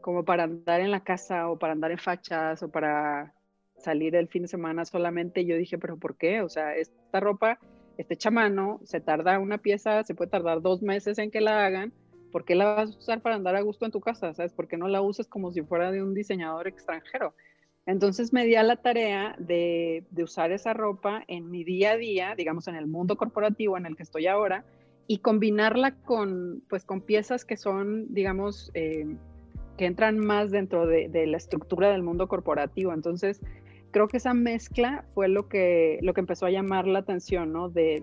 [0.00, 3.34] como para andar en la casa o para andar en fachas o para
[3.76, 5.44] salir el fin de semana solamente.
[5.44, 6.40] Yo dije, pero ¿por qué?
[6.40, 7.58] O sea, esta ropa,
[7.98, 11.92] este chamano, se tarda una pieza, se puede tardar dos meses en que la hagan.
[12.30, 14.32] ¿Por qué la vas a usar para andar a gusto en tu casa?
[14.32, 14.52] ¿Sabes?
[14.52, 17.34] ¿Por qué no la usas como si fuera de un diseñador extranjero?
[17.84, 21.96] Entonces me di a la tarea de, de usar esa ropa en mi día a
[21.96, 24.64] día, digamos, en el mundo corporativo en el que estoy ahora,
[25.06, 29.06] y combinarla con, pues, con piezas que son, digamos, eh,
[29.76, 32.92] que entran más dentro de, la estructura del mundo corporativo.
[32.92, 33.40] Entonces,
[33.90, 37.68] creo que esa mezcla fue lo que, lo que empezó a llamar la atención, ¿no?
[37.68, 38.00] De,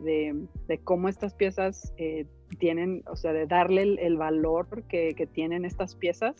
[0.68, 2.26] de, cómo estas piezas eh,
[2.60, 6.36] tienen, o sea, de darle el, valor que, que, tienen estas piezas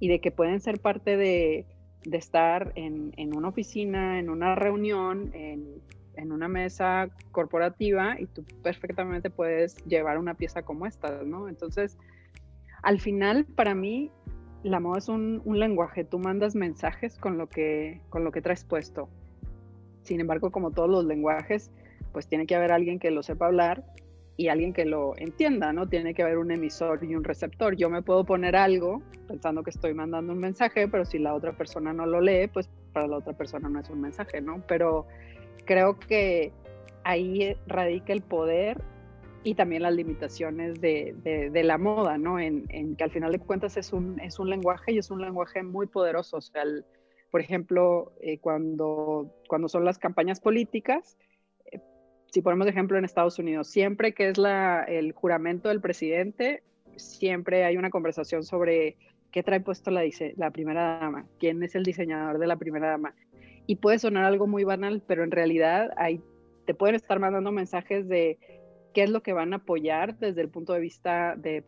[0.00, 1.66] y de que pueden ser parte de,
[2.12, 5.82] estar en, en, una oficina, en una reunión, en,
[6.18, 11.48] en una mesa corporativa y tú perfectamente puedes llevar una pieza como esta, ¿no?
[11.48, 11.96] Entonces,
[12.82, 14.10] al final, para mí,
[14.62, 18.64] la moda es un, lenguaje, tú mandas mensajes con lo, que, con lo que traes
[18.64, 19.08] puesto.
[20.02, 21.70] Sin embargo, como todos los lenguajes,
[22.12, 23.84] pues tiene que haber alguien que lo sepa hablar
[24.36, 25.88] y alguien que lo entienda, ¿no?
[25.88, 27.76] Tiene que haber un emisor y un receptor.
[27.76, 31.52] Yo me puedo poner algo pensando que estoy mandando un mensaje, pero si la otra
[31.52, 34.62] persona no lo lee, pues para la otra persona no es un mensaje, ¿no?
[34.66, 35.06] Pero
[35.68, 36.50] creo que
[37.04, 38.82] ahí radica el poder
[39.44, 41.14] y también las limitaciones de,
[41.52, 42.40] de, la moda, ¿no?
[42.40, 45.20] En, en, que al final de cuentas es un, es un lenguaje y es un
[45.20, 46.38] lenguaje muy poderoso.
[46.38, 46.64] O sea,
[47.30, 51.18] por ejemplo, eh, cuando, cuando son las campañas políticas,
[51.70, 51.80] eh,
[52.32, 56.62] si ponemos ejemplo en Estados Unidos, siempre que es la, el juramento del presidente,
[56.96, 58.96] siempre hay una conversación sobre
[59.30, 60.02] qué trae puesto la,
[60.36, 63.14] la primera dama, quién es el diseñador de la primera dama
[63.68, 66.22] y puede sonar algo muy banal, pero en realidad ahí
[66.64, 68.38] te pueden estar mandando mensajes de
[68.94, 71.62] qué es lo que van a apoyar desde el punto de vista de,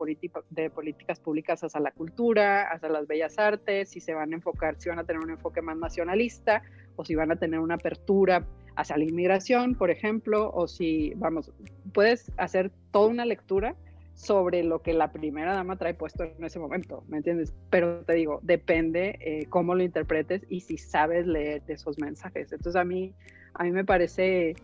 [0.49, 4.77] de políticas públicas hacia la cultura, hacia las bellas artes, si se van a enfocar,
[4.81, 6.63] si van a tener un enfoque más nacionalista
[6.97, 11.53] o si van a tener una apertura hacia la inmigración, por ejemplo, o si, vamos,
[11.93, 13.77] puedes hacer toda una lectura
[14.20, 17.54] sobre lo que la primera dama trae puesto en ese momento, ¿me entiendes?
[17.70, 22.52] Pero te digo, depende eh, cómo lo interpretes y si sabes leer esos mensajes.
[22.52, 23.14] Entonces a mí,
[23.54, 24.56] a mí me parece,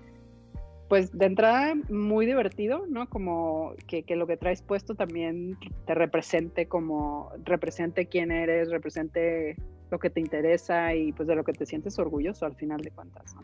[0.91, 3.09] pues de entrada muy divertido, ¿no?
[3.09, 9.57] Como que, que lo que traes puesto también te represente como, represente quién eres, represente
[9.91, 12.91] lo que te interesa y pues de lo que te sientes orgulloso al final de
[12.91, 13.41] cuentas, ¿no?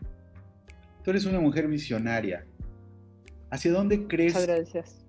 [1.03, 2.45] Tú eres una mujer visionaria.
[3.49, 4.33] ¿Hacia dónde crees?
[4.33, 5.02] Muchas gracias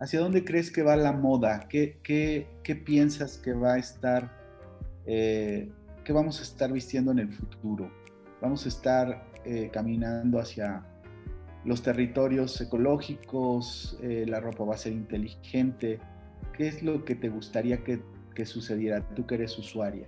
[0.00, 1.68] ¿Hacia dónde crees que va la moda?
[1.68, 4.32] ¿Qué, qué, piensas que va a estar,
[5.04, 5.70] eh,
[6.04, 7.90] que vamos a estar vistiendo en el futuro?
[8.40, 10.82] ¿Vamos a estar eh, caminando hacia
[11.66, 13.98] los territorios ecológicos?
[14.02, 15.98] Eh, ¿La ropa va a ser inteligente?
[16.56, 18.00] ¿Qué es lo que te gustaría que,
[18.46, 20.06] sucediera tú que eres usuaria?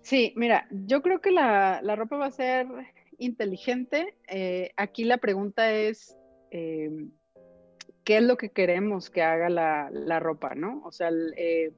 [0.00, 2.66] Sí, mira, yo creo que la, ropa va a ser
[3.18, 4.14] inteligente.
[4.78, 6.16] aquí la pregunta es,
[6.52, 7.10] Em,
[8.04, 10.82] qué es lo que queremos que haga la, ropa, ¿no?
[10.84, 11.72] O sea, eh,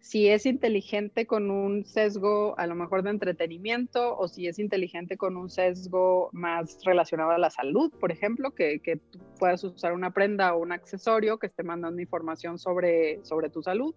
[0.00, 5.16] si es inteligente con un sesgo a lo mejor de entretenimiento o si es inteligente
[5.16, 8.98] con un sesgo más relacionado a la salud, por ejemplo, que, que
[9.38, 13.94] puedas usar una prenda o un accesorio que esté mandando información sobre, sobre tu salud.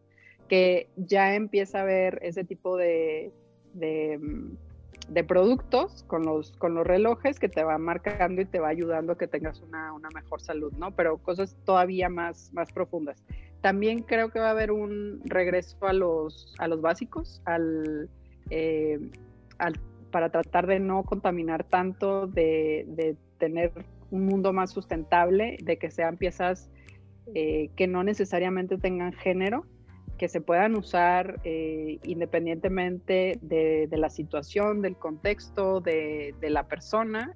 [0.47, 3.31] que ya empieza a ver ese tipo de,
[3.73, 4.53] mm,
[5.13, 9.13] de, productos con los, con los relojes que te va marcando y te va ayudando
[9.13, 10.91] a que tengas una, una, mejor salud, ¿no?
[10.91, 13.23] Pero cosas todavía más, más profundas.
[13.61, 18.09] También creo que va a haber un regreso a los, a los básicos, al,
[18.49, 18.99] eh,
[19.59, 19.79] al
[20.11, 23.71] para tratar de no contaminar tanto, de, de tener
[24.11, 26.69] un mundo más sustentable, de que sean piezas
[27.33, 29.65] eh, que no necesariamente tengan género,
[30.21, 37.35] que se puedan usar eh, independientemente de, la situación, del contexto, de, la persona.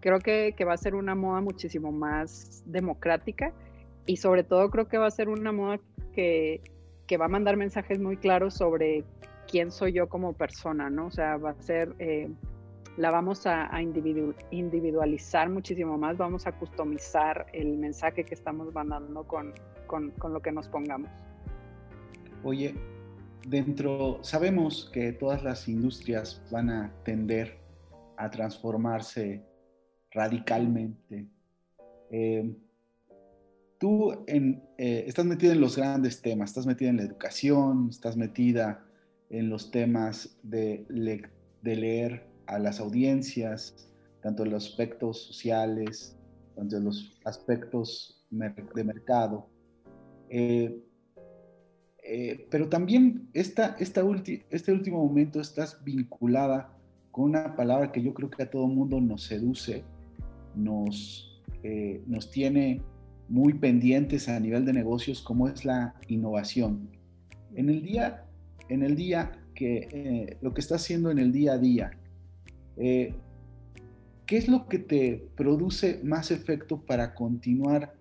[0.00, 3.52] creo que, va a ser una moda muchísimo más democrática
[4.06, 5.80] y sobre todo creo que va a ser una moda
[6.14, 6.62] que,
[7.20, 9.04] va a mandar mensajes muy claros sobre
[9.46, 11.08] quién soy yo como persona, ¿no?
[11.08, 12.30] O sea, va a ser eh,
[12.96, 13.70] la vamos a,
[14.50, 19.52] individualizar muchísimo más, vamos a customizar el mensaje que estamos mandando con,
[20.26, 21.10] lo que nos pongamos.
[22.44, 22.74] Oye,
[23.46, 27.58] dentro, sabemos que todas las industrias van a tender
[28.16, 29.44] a transformarse
[30.10, 31.28] radicalmente.
[32.10, 32.52] Eh,
[33.78, 38.84] tú eh, estás metida en los grandes temas, estás metida en la educación, estás metida
[39.30, 40.84] en los temas de,
[41.62, 43.88] de leer a las audiencias,
[44.20, 46.16] tanto en los aspectos sociales,
[46.56, 49.48] tanto en los aspectos de mercado.
[50.28, 50.82] Eh,
[52.02, 54.02] eh, pero también esta, esta
[54.50, 56.72] este último momento estás vinculada
[57.10, 59.84] con una palabra que yo creo que a todo mundo nos seduce,
[60.54, 62.80] nos, eh, nos tiene
[63.28, 66.88] muy pendientes a nivel de negocios, como es la innovación.
[67.54, 68.24] En el día,
[68.68, 71.90] en el día que lo que está haciendo en el día a día,
[72.76, 73.14] eh,
[74.26, 77.92] ¿Qué es lo que te produce más efecto para continuar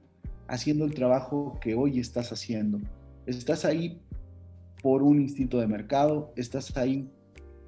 [0.48, 2.80] haciendo el trabajo que hoy estás haciendo?
[3.26, 4.02] ¿Estás ahí
[4.82, 6.34] por un instinto de mercado?
[6.36, 7.10] ¿Estás ahí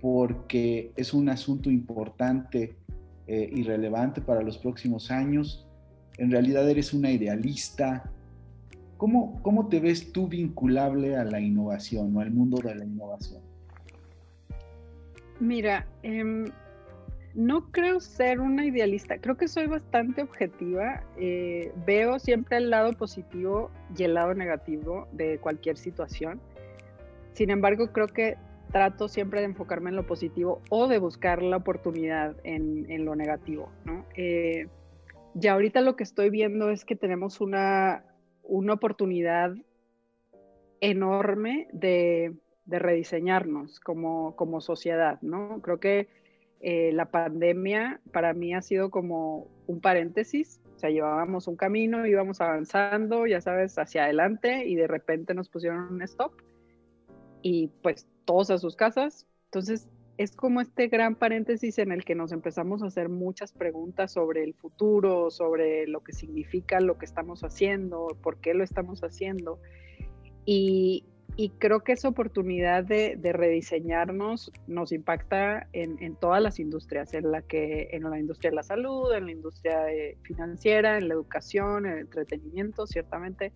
[0.02, 2.76] porque es un asunto importante
[3.28, 5.68] eh, y relevante para los próximos años?
[6.18, 8.12] ¿En realidad eres una idealista?
[8.98, 13.42] ¿Cómo, ¿Cómo te ves tú vinculable a la innovación o al mundo de la innovación?
[15.40, 16.46] Mira, eh,
[17.36, 21.04] no creo ser una idealista, creo que soy bastante objetiva.
[21.18, 26.40] Eh, veo siempre el lado positivo y el lado negativo de cualquier situación.
[27.34, 28.38] Sin embargo, creo que
[28.72, 33.70] trato siempre de enfocarme en lo positivo o de buscar la oportunidad en, lo negativo.
[33.86, 34.06] ¿no?
[34.16, 34.68] Eh,
[35.34, 38.04] ya ahorita lo que estoy viendo es que tenemos una,
[38.44, 39.54] una oportunidad
[40.82, 45.20] enorme de, de rediseñarnos como, como sociedad.
[45.22, 45.62] ¿no?
[45.62, 46.08] Creo que
[46.66, 52.06] eh, la pandemia para mí ha sido como un paréntesis, o sea, llevábamos un camino,
[52.06, 56.32] íbamos avanzando, ya sabes, hacia adelante y de repente nos pusieron un stop
[57.42, 59.28] y pues todos a sus casas.
[59.48, 64.14] Entonces, es como este gran paréntesis en el que nos empezamos a hacer muchas preguntas
[64.14, 69.04] sobre el futuro, sobre lo que significa lo que estamos haciendo, por qué lo estamos
[69.04, 69.60] haciendo.
[70.46, 77.32] Y, y creo que esa oportunidad de, rediseñarnos nos impacta en, todas las industrias, en
[77.32, 81.16] la que en la industria de la salud, en la industria eh, financiera, en la
[81.16, 83.52] educación, en el entretenimiento, ciertamente.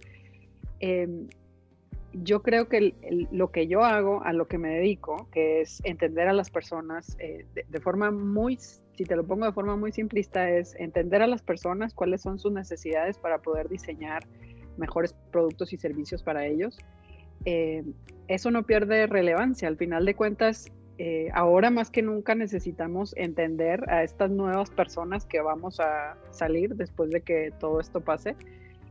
[0.80, 1.28] Em,
[2.14, 2.96] yo creo que
[3.32, 7.16] lo que yo hago, a lo que me dedico, que es entender a las personas
[7.20, 11.28] eh, de, forma muy, si te lo pongo de forma muy simplista, es entender a
[11.28, 14.26] las personas cuáles son sus necesidades para poder diseñar
[14.78, 16.80] mejores productos y servicios para ellos
[17.50, 17.82] eh,
[18.28, 19.70] eso no pierde relevancia.
[19.70, 25.26] Al final de cuentas, eh, ahora más que nunca necesitamos entender a estas nuevas personas
[25.26, 28.36] que vamos a salir después de que todo esto pase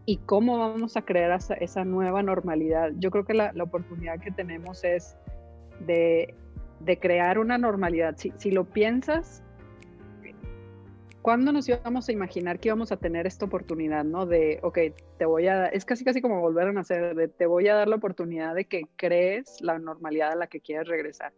[0.07, 2.93] y cómo vamos a crear esa, nueva normalidad.
[2.97, 5.19] Yo creo que la, oportunidad que tenemos es
[5.81, 6.35] de,
[7.03, 8.17] crear una normalidad.
[8.17, 9.43] si, lo piensas,
[11.27, 14.27] ¿cuándo nos íbamos a imaginar que íbamos a tener esta oportunidad, no?
[14.27, 14.79] De, ok,
[15.19, 17.89] te voy a, es casi casi como volver a nacer, de te voy a dar
[17.89, 21.33] la oportunidad de que crees la normalidad a la que quieres regresar.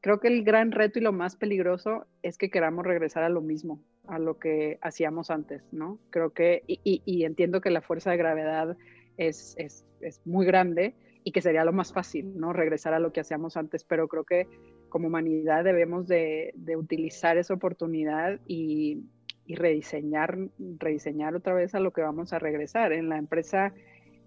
[0.00, 3.42] Creo que el gran reto y lo más peligroso es que queramos regresar a lo
[3.42, 5.98] mismo, a lo que hacíamos antes, ¿no?
[6.08, 8.74] Creo que, y, y, entiendo que la fuerza de gravedad
[9.18, 10.94] es, es, es muy grande
[11.24, 12.54] y que sería lo más fácil, ¿no?
[12.54, 14.48] Regresar a lo que hacíamos antes, pero creo que
[14.88, 19.02] como humanidad debemos de, de utilizar esa oportunidad y,
[19.46, 20.36] y rediseñar,
[20.78, 22.92] rediseñar otra vez a lo que vamos a regresar.
[22.92, 23.72] En la empresa,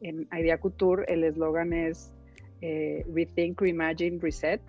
[0.02, 2.14] en Idea Couture, el eslogan es
[2.62, 4.62] eh, Rethink, Reimagine, Reset.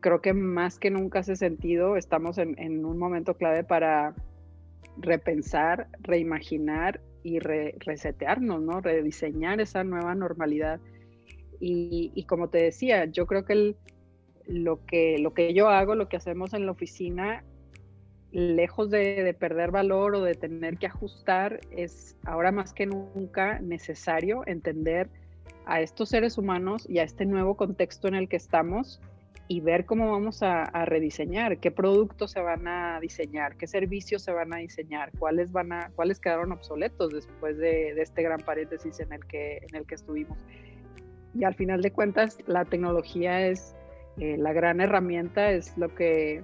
[0.00, 4.14] Creo que más que nunca hace sentido, estamos en, un momento clave para
[4.96, 8.80] repensar, reimaginar y resetearnos, ¿no?
[8.80, 10.80] Rediseñar esa nueva normalidad.
[11.60, 13.76] Y, como te decía, yo creo que,
[14.48, 17.44] lo que lo que yo hago, lo que hacemos en la oficina,
[18.32, 24.42] lejos de, perder valor o de tener que ajustar, es ahora más que nunca necesario
[24.46, 25.08] entender
[25.66, 29.00] a estos seres humanos y a este nuevo contexto en el que estamos
[29.48, 34.32] y ver cómo vamos a, rediseñar, qué productos se van a diseñar, qué servicios se
[34.32, 39.12] van a diseñar, cuáles van a, cuáles quedaron obsoletos después de, este gran paréntesis en
[39.12, 40.38] el que, en el que estuvimos.
[41.34, 43.74] Y al final de cuentas, la tecnología es
[44.18, 46.42] eh, la gran herramienta, es lo que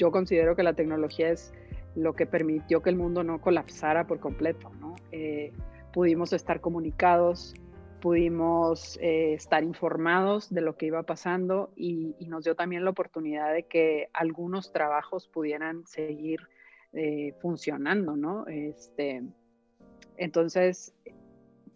[0.00, 1.52] yo considero que la tecnología es
[1.94, 4.96] lo que permitió que el mundo no colapsara por completo, ¿no?
[5.12, 5.52] Eh,
[5.92, 7.54] pudimos estar comunicados,
[8.00, 13.52] pudimos eh, estar informados de lo que iba pasando y, nos dio también la oportunidad
[13.52, 16.40] de que algunos trabajos pudieran seguir
[16.94, 18.46] eh, funcionando, ¿no?
[18.46, 19.22] Este,
[20.16, 20.94] entonces,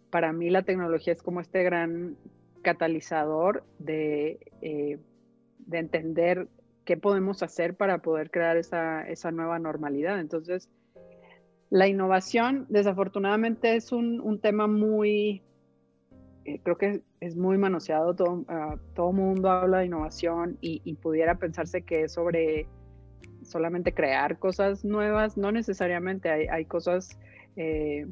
[0.09, 2.17] para mí la tecnología es como este gran
[2.63, 6.47] catalizador de, de entender
[6.85, 10.19] qué podemos hacer para poder crear esa, nueva normalidad.
[10.19, 10.69] Entonces,
[11.69, 15.41] la innovación, desafortunadamente, es un, tema muy,
[16.45, 21.35] eh, creo que es muy manoseado, todo, uh, todo mundo habla de innovación y, pudiera
[21.35, 22.67] pensarse que es sobre
[23.41, 27.17] solamente crear cosas nuevas, no necesariamente, hay, cosas,
[27.55, 28.07] eh,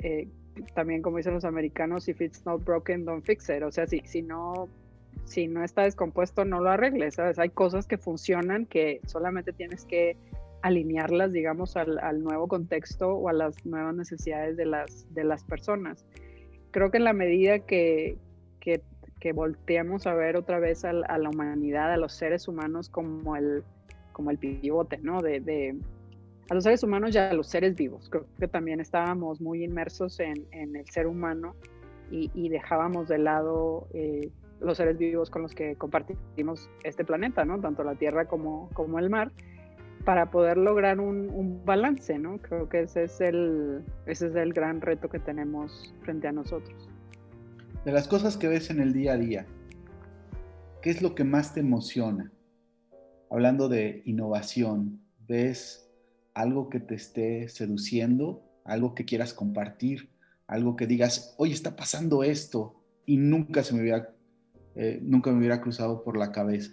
[0.00, 0.28] eh,
[0.74, 4.00] también como dicen los americanos, if it's not broken, don't fix it, o sea, si,
[4.04, 4.68] si no
[5.24, 7.38] si no está descompuesto, no lo arregles, ¿sabes?
[7.38, 10.16] Hay cosas que funcionan que solamente tienes que
[10.62, 16.06] alinearlas, digamos, al, nuevo contexto o a las nuevas necesidades de las, de las personas.
[16.70, 18.16] Creo que en la medida que,
[18.60, 18.80] que,
[19.32, 23.64] volteamos a ver otra vez a, la humanidad, a los seres humanos como el,
[24.12, 25.22] como el pivote, ¿no?
[25.22, 25.76] De,
[26.50, 28.08] a los seres humanos y a los seres vivos.
[28.10, 31.54] Creo que también estábamos muy inmersos en, el ser humano
[32.10, 34.30] y, dejábamos de lado eh,
[34.60, 37.60] los seres vivos con los que compartimos este planeta, ¿no?
[37.60, 39.32] Tanto la Tierra como, como el mar,
[40.04, 42.38] para poder lograr un, balance, ¿no?
[42.38, 46.88] Creo que ese es, el, ese es el gran reto que tenemos frente a nosotros.
[47.84, 49.46] De las cosas que ves en el día a día,
[50.82, 52.32] ¿qué es lo que más te emociona?
[53.30, 55.90] Hablando de innovación, ¿ves
[56.34, 58.42] algo que te esté seduciendo?
[58.64, 60.10] ¿Algo que quieras compartir?
[60.46, 62.74] ¿Algo que digas, hoy está pasando esto
[63.06, 64.10] y nunca se me había
[64.76, 66.72] eh, nunca me hubiera cruzado por la cabeza?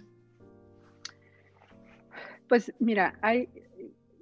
[2.48, 3.48] Pues mira, hay,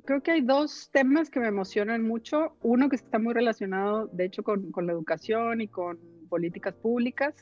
[0.04, 2.56] creo que hay dos temas que me emocionan mucho.
[2.62, 7.34] Uno que está muy relacionado, de hecho, con, la educación y con políticas públicas,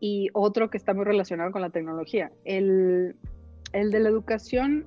[0.00, 2.32] y otro que está muy relacionado con la tecnología.
[2.44, 3.16] El,
[3.72, 4.86] de la educación,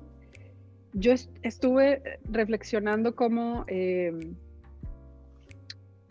[0.92, 4.34] yo estuve reflexionando cómo eh,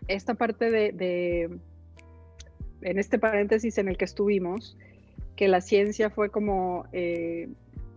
[0.08, 1.58] esta parte de
[2.82, 4.76] en este paréntesis en el que estuvimos,
[5.36, 7.48] que la ciencia fue como eh,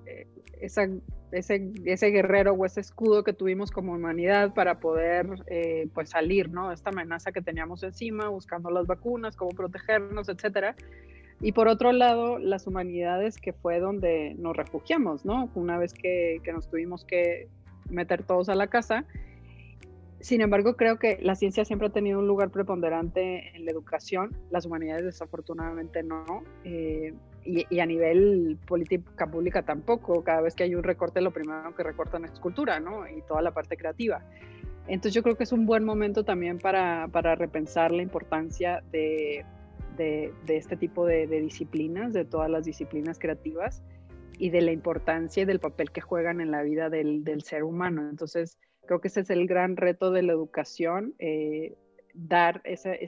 [0.06, 0.28] eh,
[0.62, 6.50] ese, ese, guerrero o ese escudo que tuvimos como humanidad para poder eh, pues salir
[6.50, 6.72] ¿no?
[6.72, 10.76] esta amenaza que teníamos encima, buscando las vacunas, cómo protegernos, etcétera.
[11.42, 15.50] Y por otro lado, las humanidades que fue donde nos refugiamos, ¿no?
[15.54, 17.50] Una vez que, que nos tuvimos que
[17.90, 19.04] meter todos a la casa,
[20.26, 24.36] sin embargo, creo que la ciencia siempre ha tenido un lugar preponderante en la educación,
[24.50, 26.26] las humanidades desafortunadamente no,
[26.64, 27.14] eh,
[27.44, 30.24] y, a nivel política pública tampoco.
[30.24, 33.08] Cada vez que hay un recorte, lo primero que recortan es cultura, ¿no?
[33.08, 34.26] Y toda la parte creativa.
[34.88, 39.46] Entonces yo creo que es un buen momento también para, para repensar la importancia de,
[39.96, 43.84] de, este tipo de, disciplinas, de todas las disciplinas creativas
[44.40, 47.64] y de la importancia y del papel que juegan en la vida del, del ser
[47.64, 48.10] humano.
[48.10, 51.76] Entonces, Creo que ese es el gran reto de la educación, eh,
[52.14, 53.00] dar ese,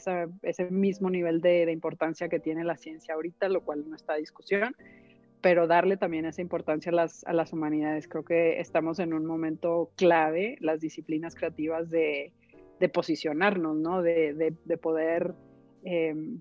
[0.42, 4.18] ese, mismo nivel de, importancia que tiene la ciencia ahorita, lo cual no está a
[4.18, 4.76] discusión,
[5.42, 8.08] pero darle también esa importancia a las, a las humanidades.
[8.08, 12.34] Creo que estamos en un momento clave, las disciplinas creativas, de,
[12.80, 14.02] de posicionarnos, ¿no?
[14.02, 15.34] de, de, poder...
[15.84, 16.40] Em,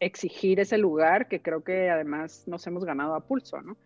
[0.00, 3.76] exigir ese lugar que creo que además nos hemos ganado a pulso, ¿no?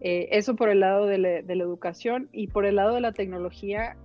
[0.00, 3.96] Eh, eso por el lado de, la educación y por el lado de la tecnología,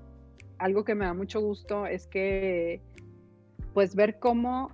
[0.57, 2.81] algo que me da mucho gusto es que
[3.73, 4.71] pues ver cómo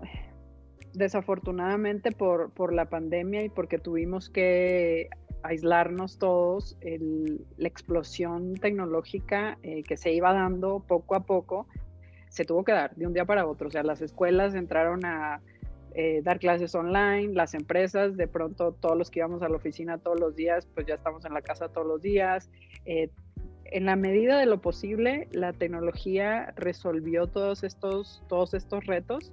[0.93, 5.09] desafortunadamente por, por la pandemia y porque tuvimos que
[5.43, 6.77] aislarnos todos,
[7.57, 11.67] la explosión tecnológica eh, que se iba dando poco a poco,
[12.29, 13.67] se tuvo que dar de un día para otro.
[13.67, 15.41] O sea, las escuelas entraron a
[15.93, 19.97] eh, dar clases online, las empresas, de pronto todos los que íbamos a la oficina
[19.97, 22.49] todos los días, pues ya estamos en la casa todos los días.
[22.85, 23.09] Eh,
[23.65, 29.31] en la medida de lo posible, la tecnología resolvió todos estos, todos estos retos.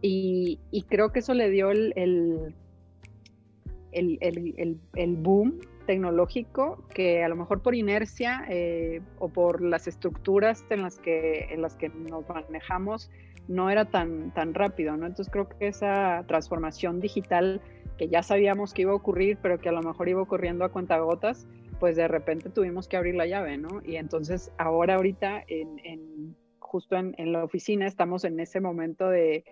[0.00, 2.54] Y, creo que eso le dio el, el,
[3.92, 5.58] el, el boom
[5.88, 11.48] tecnológico que a lo mejor por inercia eh, o por las estructuras en las que,
[11.50, 13.10] en las que nos manejamos
[13.48, 15.06] no era tan, tan rápido, ¿no?
[15.06, 17.60] Entonces creo que esa transformación digital
[17.98, 20.70] que ya sabíamos que iba a ocurrir, pero que a lo mejor iba ocurriendo a
[20.70, 21.46] cuentagotas,
[21.80, 23.82] pues de repente tuvimos que abrir la llave, ¿no?
[23.84, 29.44] Y entonces ahora, ahorita, en, justo en, la oficina, estamos en ese momento de,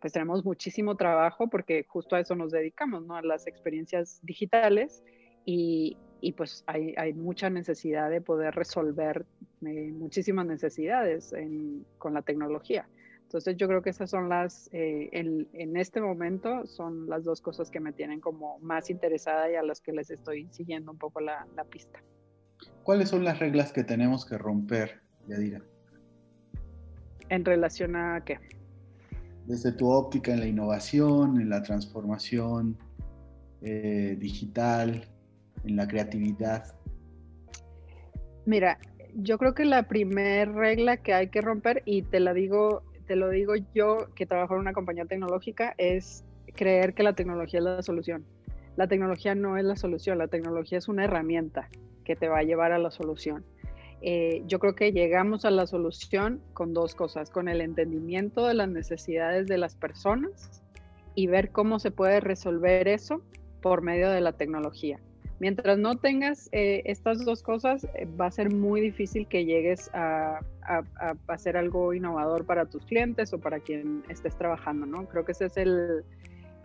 [0.00, 3.16] pues tenemos muchísimo trabajo porque justo a eso nos dedicamos, ¿no?
[3.16, 5.02] A las experiencias digitales
[5.44, 5.96] y,
[6.36, 9.24] pues hay, mucha necesidad de poder resolver
[9.66, 11.34] eh, muchísimas necesidades
[11.98, 12.88] con la tecnología.
[13.24, 17.70] Entonces yo creo que esas son las, eh, en, este momento, son las dos cosas
[17.70, 21.20] que me tienen como más interesada y a las que les estoy siguiendo un poco
[21.20, 22.00] la, pista.
[22.84, 25.62] ¿Cuáles son las reglas que tenemos que romper, Yadira?
[27.28, 28.38] ¿En relación a qué?
[29.46, 32.78] Desde tu óptica en la innovación, en la transformación
[33.62, 35.08] eh, digital,
[35.64, 36.76] en la creatividad?
[38.46, 38.78] Mira,
[39.14, 43.16] yo creo que la primera regla que hay que romper, y te la digo, te
[43.16, 46.24] lo digo yo que trabajo en una compañía tecnológica, es
[46.54, 48.24] creer que la tecnología es la solución.
[48.76, 51.68] La tecnología no es la solución, la tecnología es una herramienta
[52.04, 53.44] que te va a llevar a la solución.
[54.02, 58.54] Eh, yo creo que llegamos a la solución con dos cosas, con el entendimiento de
[58.54, 60.62] las necesidades de las personas
[61.14, 63.22] y ver cómo se puede resolver eso
[63.62, 65.00] por medio de la tecnología.
[65.40, 69.90] Mientras no tengas eh, estas dos cosas, eh, va a ser muy difícil que llegues
[69.94, 70.40] a,
[71.28, 75.06] hacer algo innovador para tus clientes o para quien estés trabajando, ¿no?
[75.08, 76.04] Creo que ese es el,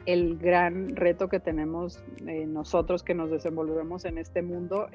[0.06, 4.88] el gran reto que tenemos eh, nosotros que nos desenvolvemos en este mundo.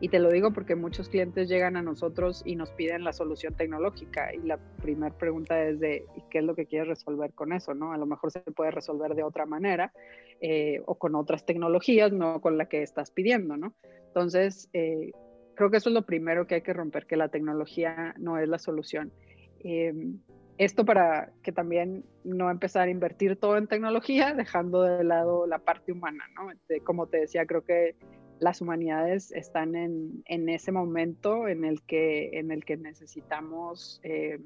[0.00, 3.54] Y te lo digo porque muchos clientes llegan a nosotros y nos piden la solución
[3.54, 7.74] tecnológica y la primera pregunta es de ¿qué es lo que quieres resolver con eso?
[7.74, 7.92] ¿no?
[7.92, 9.92] A lo mejor se puede resolver de otra manera
[10.40, 13.72] eh, o con otras tecnologías, no con la que estás pidiendo, ¿no?
[14.08, 15.12] Entonces, eh,
[15.54, 18.48] creo que eso es lo primero que hay que romper, que la tecnología no es
[18.48, 19.12] la solución.
[19.60, 20.18] Em,
[20.58, 25.58] esto para que también no empezar a invertir todo en tecnología, dejando de lado la
[25.58, 26.50] parte humana, ¿no?
[26.84, 27.96] como te decía, creo que
[28.38, 34.38] las humanidades están en, ese momento en el que, en el que necesitamos eh,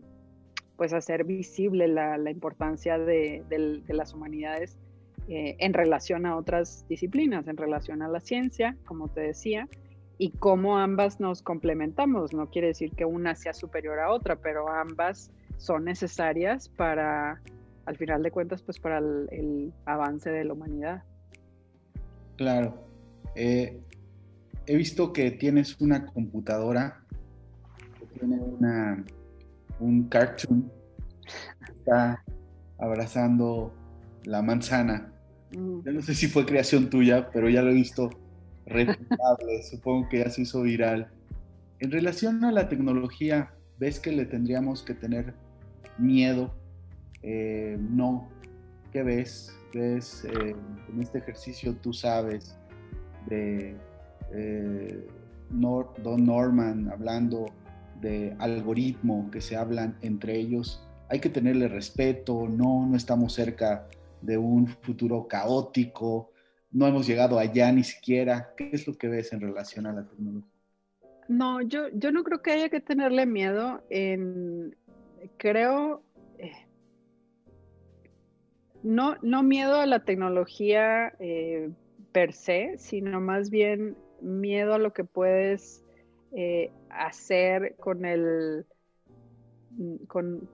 [0.76, 3.42] pues hacer visible la, importancia de,
[3.88, 4.78] las humanidades
[5.28, 9.68] eh, en relación a otras disciplinas, en relación a la ciencia, como te decía,
[10.18, 12.34] y cómo ambas nos complementamos.
[12.34, 17.40] No quiere decir que una sea superior a otra, pero ambas son necesarias para,
[17.86, 21.02] al final de cuentas, pues para el avance de la humanidad.
[22.36, 22.74] Claro,
[23.34, 23.80] eh,
[24.66, 27.04] he visto que tienes una computadora
[27.98, 29.04] que tiene una,
[29.80, 30.70] un cartoon
[31.64, 32.24] que está
[32.78, 33.72] abrazando
[34.24, 35.12] la manzana.
[35.56, 35.80] Mm.
[35.84, 38.10] Yo no sé si fue creación tuya, pero ya lo he visto
[38.68, 39.62] replicable.
[39.70, 41.10] Supongo que ya se hizo viral.
[41.80, 45.34] En relación a la tecnología, ¿ves que le tendríamos que tener
[45.98, 46.54] miedo?
[47.22, 48.28] Eh, no.
[48.92, 49.54] ¿Qué ves?
[49.74, 50.56] ¿Ves eh,
[50.92, 52.56] en este ejercicio tú sabes
[53.28, 53.76] de
[54.32, 55.06] eh,
[55.50, 57.46] Don Norman hablando
[58.00, 60.86] de algoritmo que se hablan entre ellos.
[61.08, 63.88] Hay que tenerle respeto, no, no estamos cerca
[64.20, 66.30] de un futuro caótico,
[66.70, 68.52] no hemos llegado allá ni siquiera.
[68.56, 70.50] ¿Qué es lo que ves en relación a la tecnología?
[71.28, 73.82] No, yo, yo no creo que haya que tenerle miedo.
[73.90, 74.76] En,
[75.36, 76.02] creo,
[76.38, 76.52] eh,
[78.82, 81.70] no, no miedo a la tecnología eh,
[82.12, 85.84] per se, sino más bien miedo a lo que puedes
[86.32, 88.66] eh, hacer con el
[90.08, 90.48] con,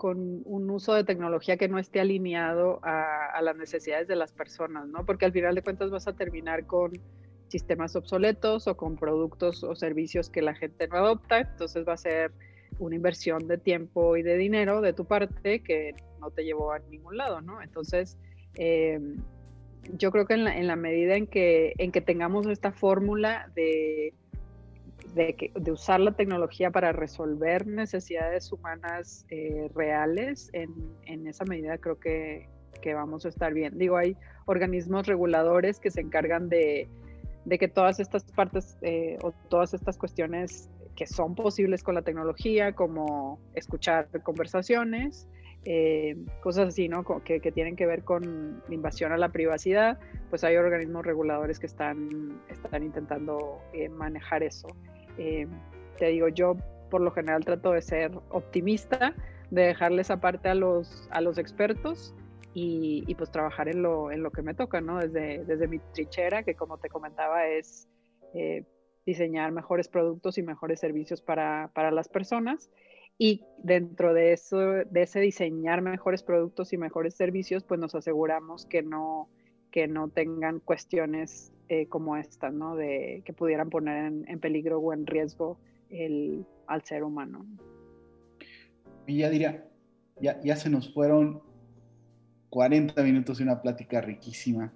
[0.45, 5.05] un uso de tecnología que no esté alineado a, las necesidades de las personas, ¿no?
[5.07, 6.93] Porque al final de cuentas vas a terminar con
[7.49, 11.99] sistemas obsoletos o con productos o servicios que la gente no adopta, entonces va a
[11.99, 12.33] ser
[12.79, 16.79] una inversión de tiempo y de dinero de tu parte que no te llevó a
[16.79, 17.63] ningún lado, ¿no?
[17.63, 18.19] Entonces,
[18.57, 18.99] eh,
[19.97, 24.15] yo creo que en la, medida en que, en que tengamos esta fórmula de,
[25.15, 32.49] de, usar la tecnología para resolver necesidades humanas eh, reales, en, esa medida creo que,
[32.95, 33.79] vamos a estar bien.
[33.79, 36.87] Digo, hay organismos reguladores que se encargan de,
[37.49, 42.73] que todas estas partes eh, o todas estas cuestiones que son posibles con la tecnología,
[42.75, 45.27] como escuchar conversaciones,
[45.65, 47.05] eh, cosas así, ¿no?
[47.25, 49.99] Que, tienen que ver con invasión a la privacidad,
[50.29, 52.39] pues hay organismos reguladores que están,
[52.83, 53.63] intentando
[53.97, 54.69] manejar eso.
[55.19, 55.47] Eh,
[55.99, 56.57] te digo, yo
[56.91, 59.15] por lo general trato de ser optimista,
[59.51, 62.15] de dejarles aparte a los, a los expertos
[62.55, 65.01] y, pues trabajar en lo, en lo que me toca, ¿no?
[65.01, 67.89] Desde, desde mi trinchera, que como te comentaba es
[68.33, 68.65] eh,
[69.05, 72.71] diseñar mejores productos y mejores servicios para, para, las personas.
[73.19, 78.67] Y dentro de eso, de ese diseñar mejores productos y mejores servicios, pues nos aseguramos
[78.67, 79.29] que no,
[79.75, 82.77] que no tengan cuestiones eh, como estas, ¿no?
[82.77, 85.59] De que pudieran poner en, peligro o en riesgo
[85.91, 87.45] el, al ser humano.
[89.09, 89.69] Y ya diría,
[90.21, 91.43] ya, ya se nos fueron
[92.51, 94.73] 40 minutos de una plática riquísima.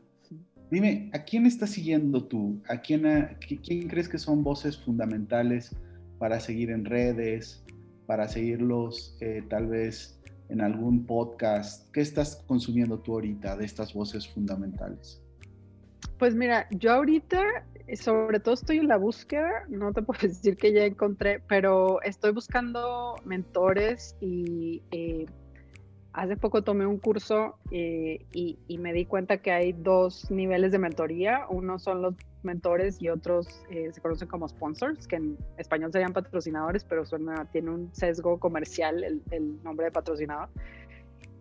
[0.69, 2.61] Dime, ¿a quién estás siguiendo tú?
[2.69, 3.05] ¿A quién,
[3.39, 5.77] quién crees que son voces fundamentales
[6.19, 7.65] para seguir en redes,
[8.07, 11.91] para seguirlos eh, tal vez en algún podcast?
[11.93, 15.23] ¿Qué estás consumiendo tú ahorita de estas voces fundamentales?
[16.19, 17.43] Pues mira, yo ahorita
[17.97, 22.33] sobre todo estoy en la búsqueda, no te puedo decir que ya encontré, pero estoy
[22.33, 25.27] buscando mentores y eh,
[26.19, 30.79] hace poco tomé un curso eh, y, me di cuenta que hay dos niveles de
[30.79, 31.47] mentoría.
[31.49, 36.13] Uno son los mentores y otros eh, se conocen como sponsors, que en español serían
[36.13, 40.49] patrocinadores, pero suena, tiene un sesgo comercial el, el nombre de patrocinador.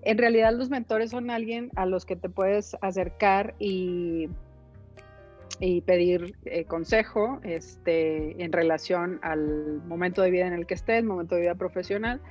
[0.03, 4.29] En realidad los mentores son alguien a los que te puedes acercar y
[5.59, 11.03] y pedir eh, consejo este, en relación al momento de vida en el que estés,
[11.03, 12.21] momento de vida profesional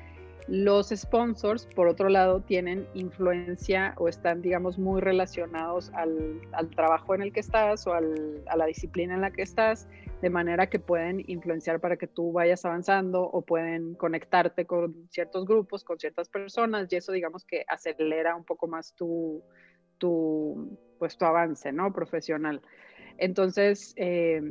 [0.49, 6.41] los sponsors, por otro lado, tienen influencia o están, digamos, muy relacionados al,
[6.74, 9.89] trabajo en el que estás o a la disciplina en la que estás,
[10.22, 15.47] de manera que pueden influenciar para que tú vayas avanzando o pueden conectarte con ciertos
[15.47, 19.43] grupos, con ciertas personas, y eso, digamos, que acelera un poco más tu,
[19.99, 21.93] tu, pues, tu avance, ¿no?
[21.93, 22.62] Profesional.
[23.18, 24.43] Entonces, eh,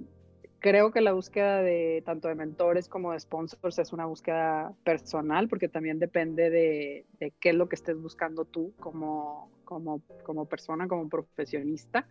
[0.65, 5.47] creo que la búsqueda de tanto de mentores como de sponsors es una búsqueda personal
[5.47, 7.05] porque también depende de,
[7.39, 12.07] qué es lo que estés buscando tú como, como, como, persona, como profesionista.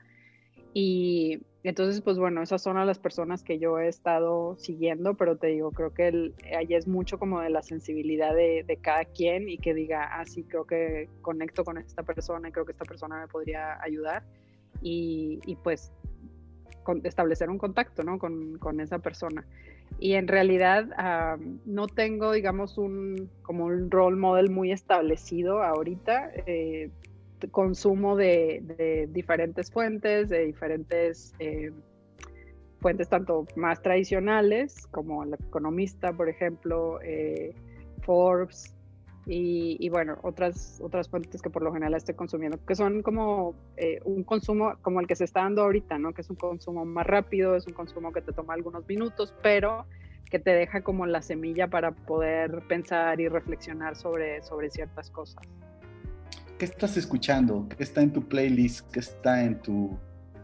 [0.73, 5.49] Y entonces, pues bueno, esas son las personas que yo he estado siguiendo, pero te
[5.49, 9.59] digo, creo que ahí es mucho como de la sensibilidad de, de, cada quien y
[9.59, 13.19] que diga, ah, sí, creo que conecto con esta persona y creo que esta persona
[13.19, 14.23] me podría ayudar.
[14.81, 15.93] Y, y pues
[17.05, 18.19] establecer un contacto ¿no?
[18.19, 19.45] con, con, esa persona.
[19.99, 20.87] Y en realidad
[21.65, 26.31] no tengo, digamos, un, como un role model muy establecido ahorita.
[26.47, 26.91] Eh,
[27.51, 31.73] consumo de, de, diferentes fuentes, de diferentes eh,
[32.81, 37.55] fuentes tanto más tradicionales como el economista, por ejemplo, eh,
[38.03, 38.75] Forbes,
[39.27, 44.01] y, bueno, otras, otras fuentes que por lo general estoy consumiendo, que son como eh,
[44.05, 46.13] un consumo como el que se está dando ahorita, ¿no?
[46.13, 49.87] Que es un consumo más rápido, es un consumo que te toma algunos minutos, pero
[50.31, 55.43] que te deja como la semilla para poder pensar y reflexionar sobre, sobre ciertas cosas.
[56.59, 57.67] ¿Qué estás escuchando?
[57.77, 58.91] ¿Qué está en tu playlist?
[58.91, 59.97] ¿Qué está en tu,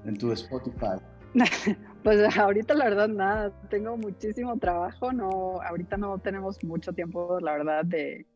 [0.04, 0.96] en tu Spotify?
[2.02, 7.52] Pues ahorita la verdad nada, tengo muchísimo trabajo, no, ahorita no tenemos mucho tiempo, la
[7.52, 8.26] verdad, de,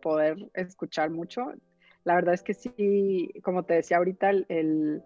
[0.00, 1.52] poder escuchar mucho.
[2.04, 5.02] La verdad es que sí, como te decía ahorita, el,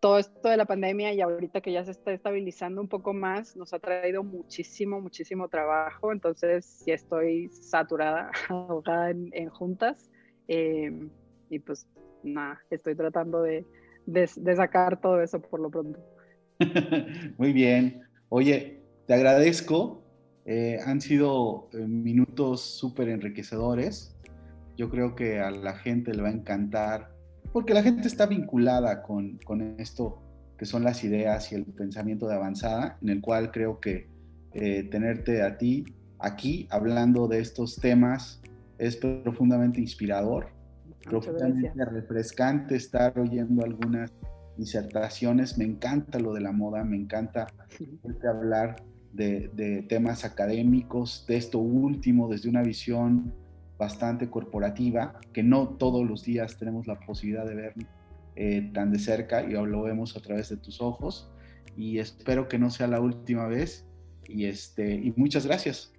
[0.00, 3.56] todo esto de la pandemia y ahorita que ya se está estabilizando un poco más,
[3.56, 10.10] nos ha traído muchísimo, muchísimo trabajo, entonces sí estoy saturada, ahogada en, juntas
[10.48, 11.08] em,
[11.50, 11.86] y pues
[12.24, 13.64] nada, estoy tratando de
[14.56, 16.17] sacar todo eso por lo pronto.
[17.38, 18.02] Muy bien.
[18.28, 20.02] Oye, te agradezco.
[20.44, 24.16] Eh, han sido eh, minutos súper enriquecedores.
[24.76, 27.10] Yo creo que a la gente le va a encantar,
[27.52, 29.38] porque la gente está vinculada con,
[29.78, 30.22] esto
[30.56, 34.08] que son las ideas y el pensamiento de avanzada, en el cual creo que
[34.52, 35.84] eh, tenerte a ti
[36.18, 38.40] aquí hablando de estos temas
[38.78, 40.48] es profundamente inspirador,
[41.04, 44.12] profundamente refrescante estar oyendo algunas
[44.58, 47.46] disertaciones, me encanta lo de la moda, me encanta
[48.28, 48.76] hablar
[49.12, 53.32] de, temas académicos, de esto último, desde una visión
[53.78, 57.74] bastante corporativa, que no todos los días tenemos la posibilidad de ver
[58.36, 61.30] eh, tan de cerca y lo vemos a través de tus ojos.
[61.76, 63.86] Y espero que no sea la última vez.
[64.26, 65.92] Y, este, y muchas gracias.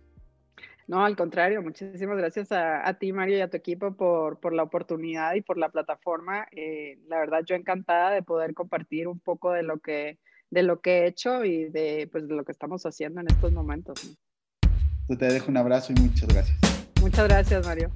[0.89, 4.63] No, al contrario, muchísimas gracias a, ti, Mario, y a tu equipo por, por, la
[4.63, 6.47] oportunidad y por la plataforma.
[6.51, 10.17] Eh, la verdad, yo encantada de poder compartir un poco de lo que,
[10.49, 13.51] de lo que he hecho y de, pues, de lo que estamos haciendo en estos
[13.51, 14.17] momentos.
[15.07, 16.57] Te dejo un abrazo y muchas gracias.
[16.99, 17.91] Muchas gracias, Mario.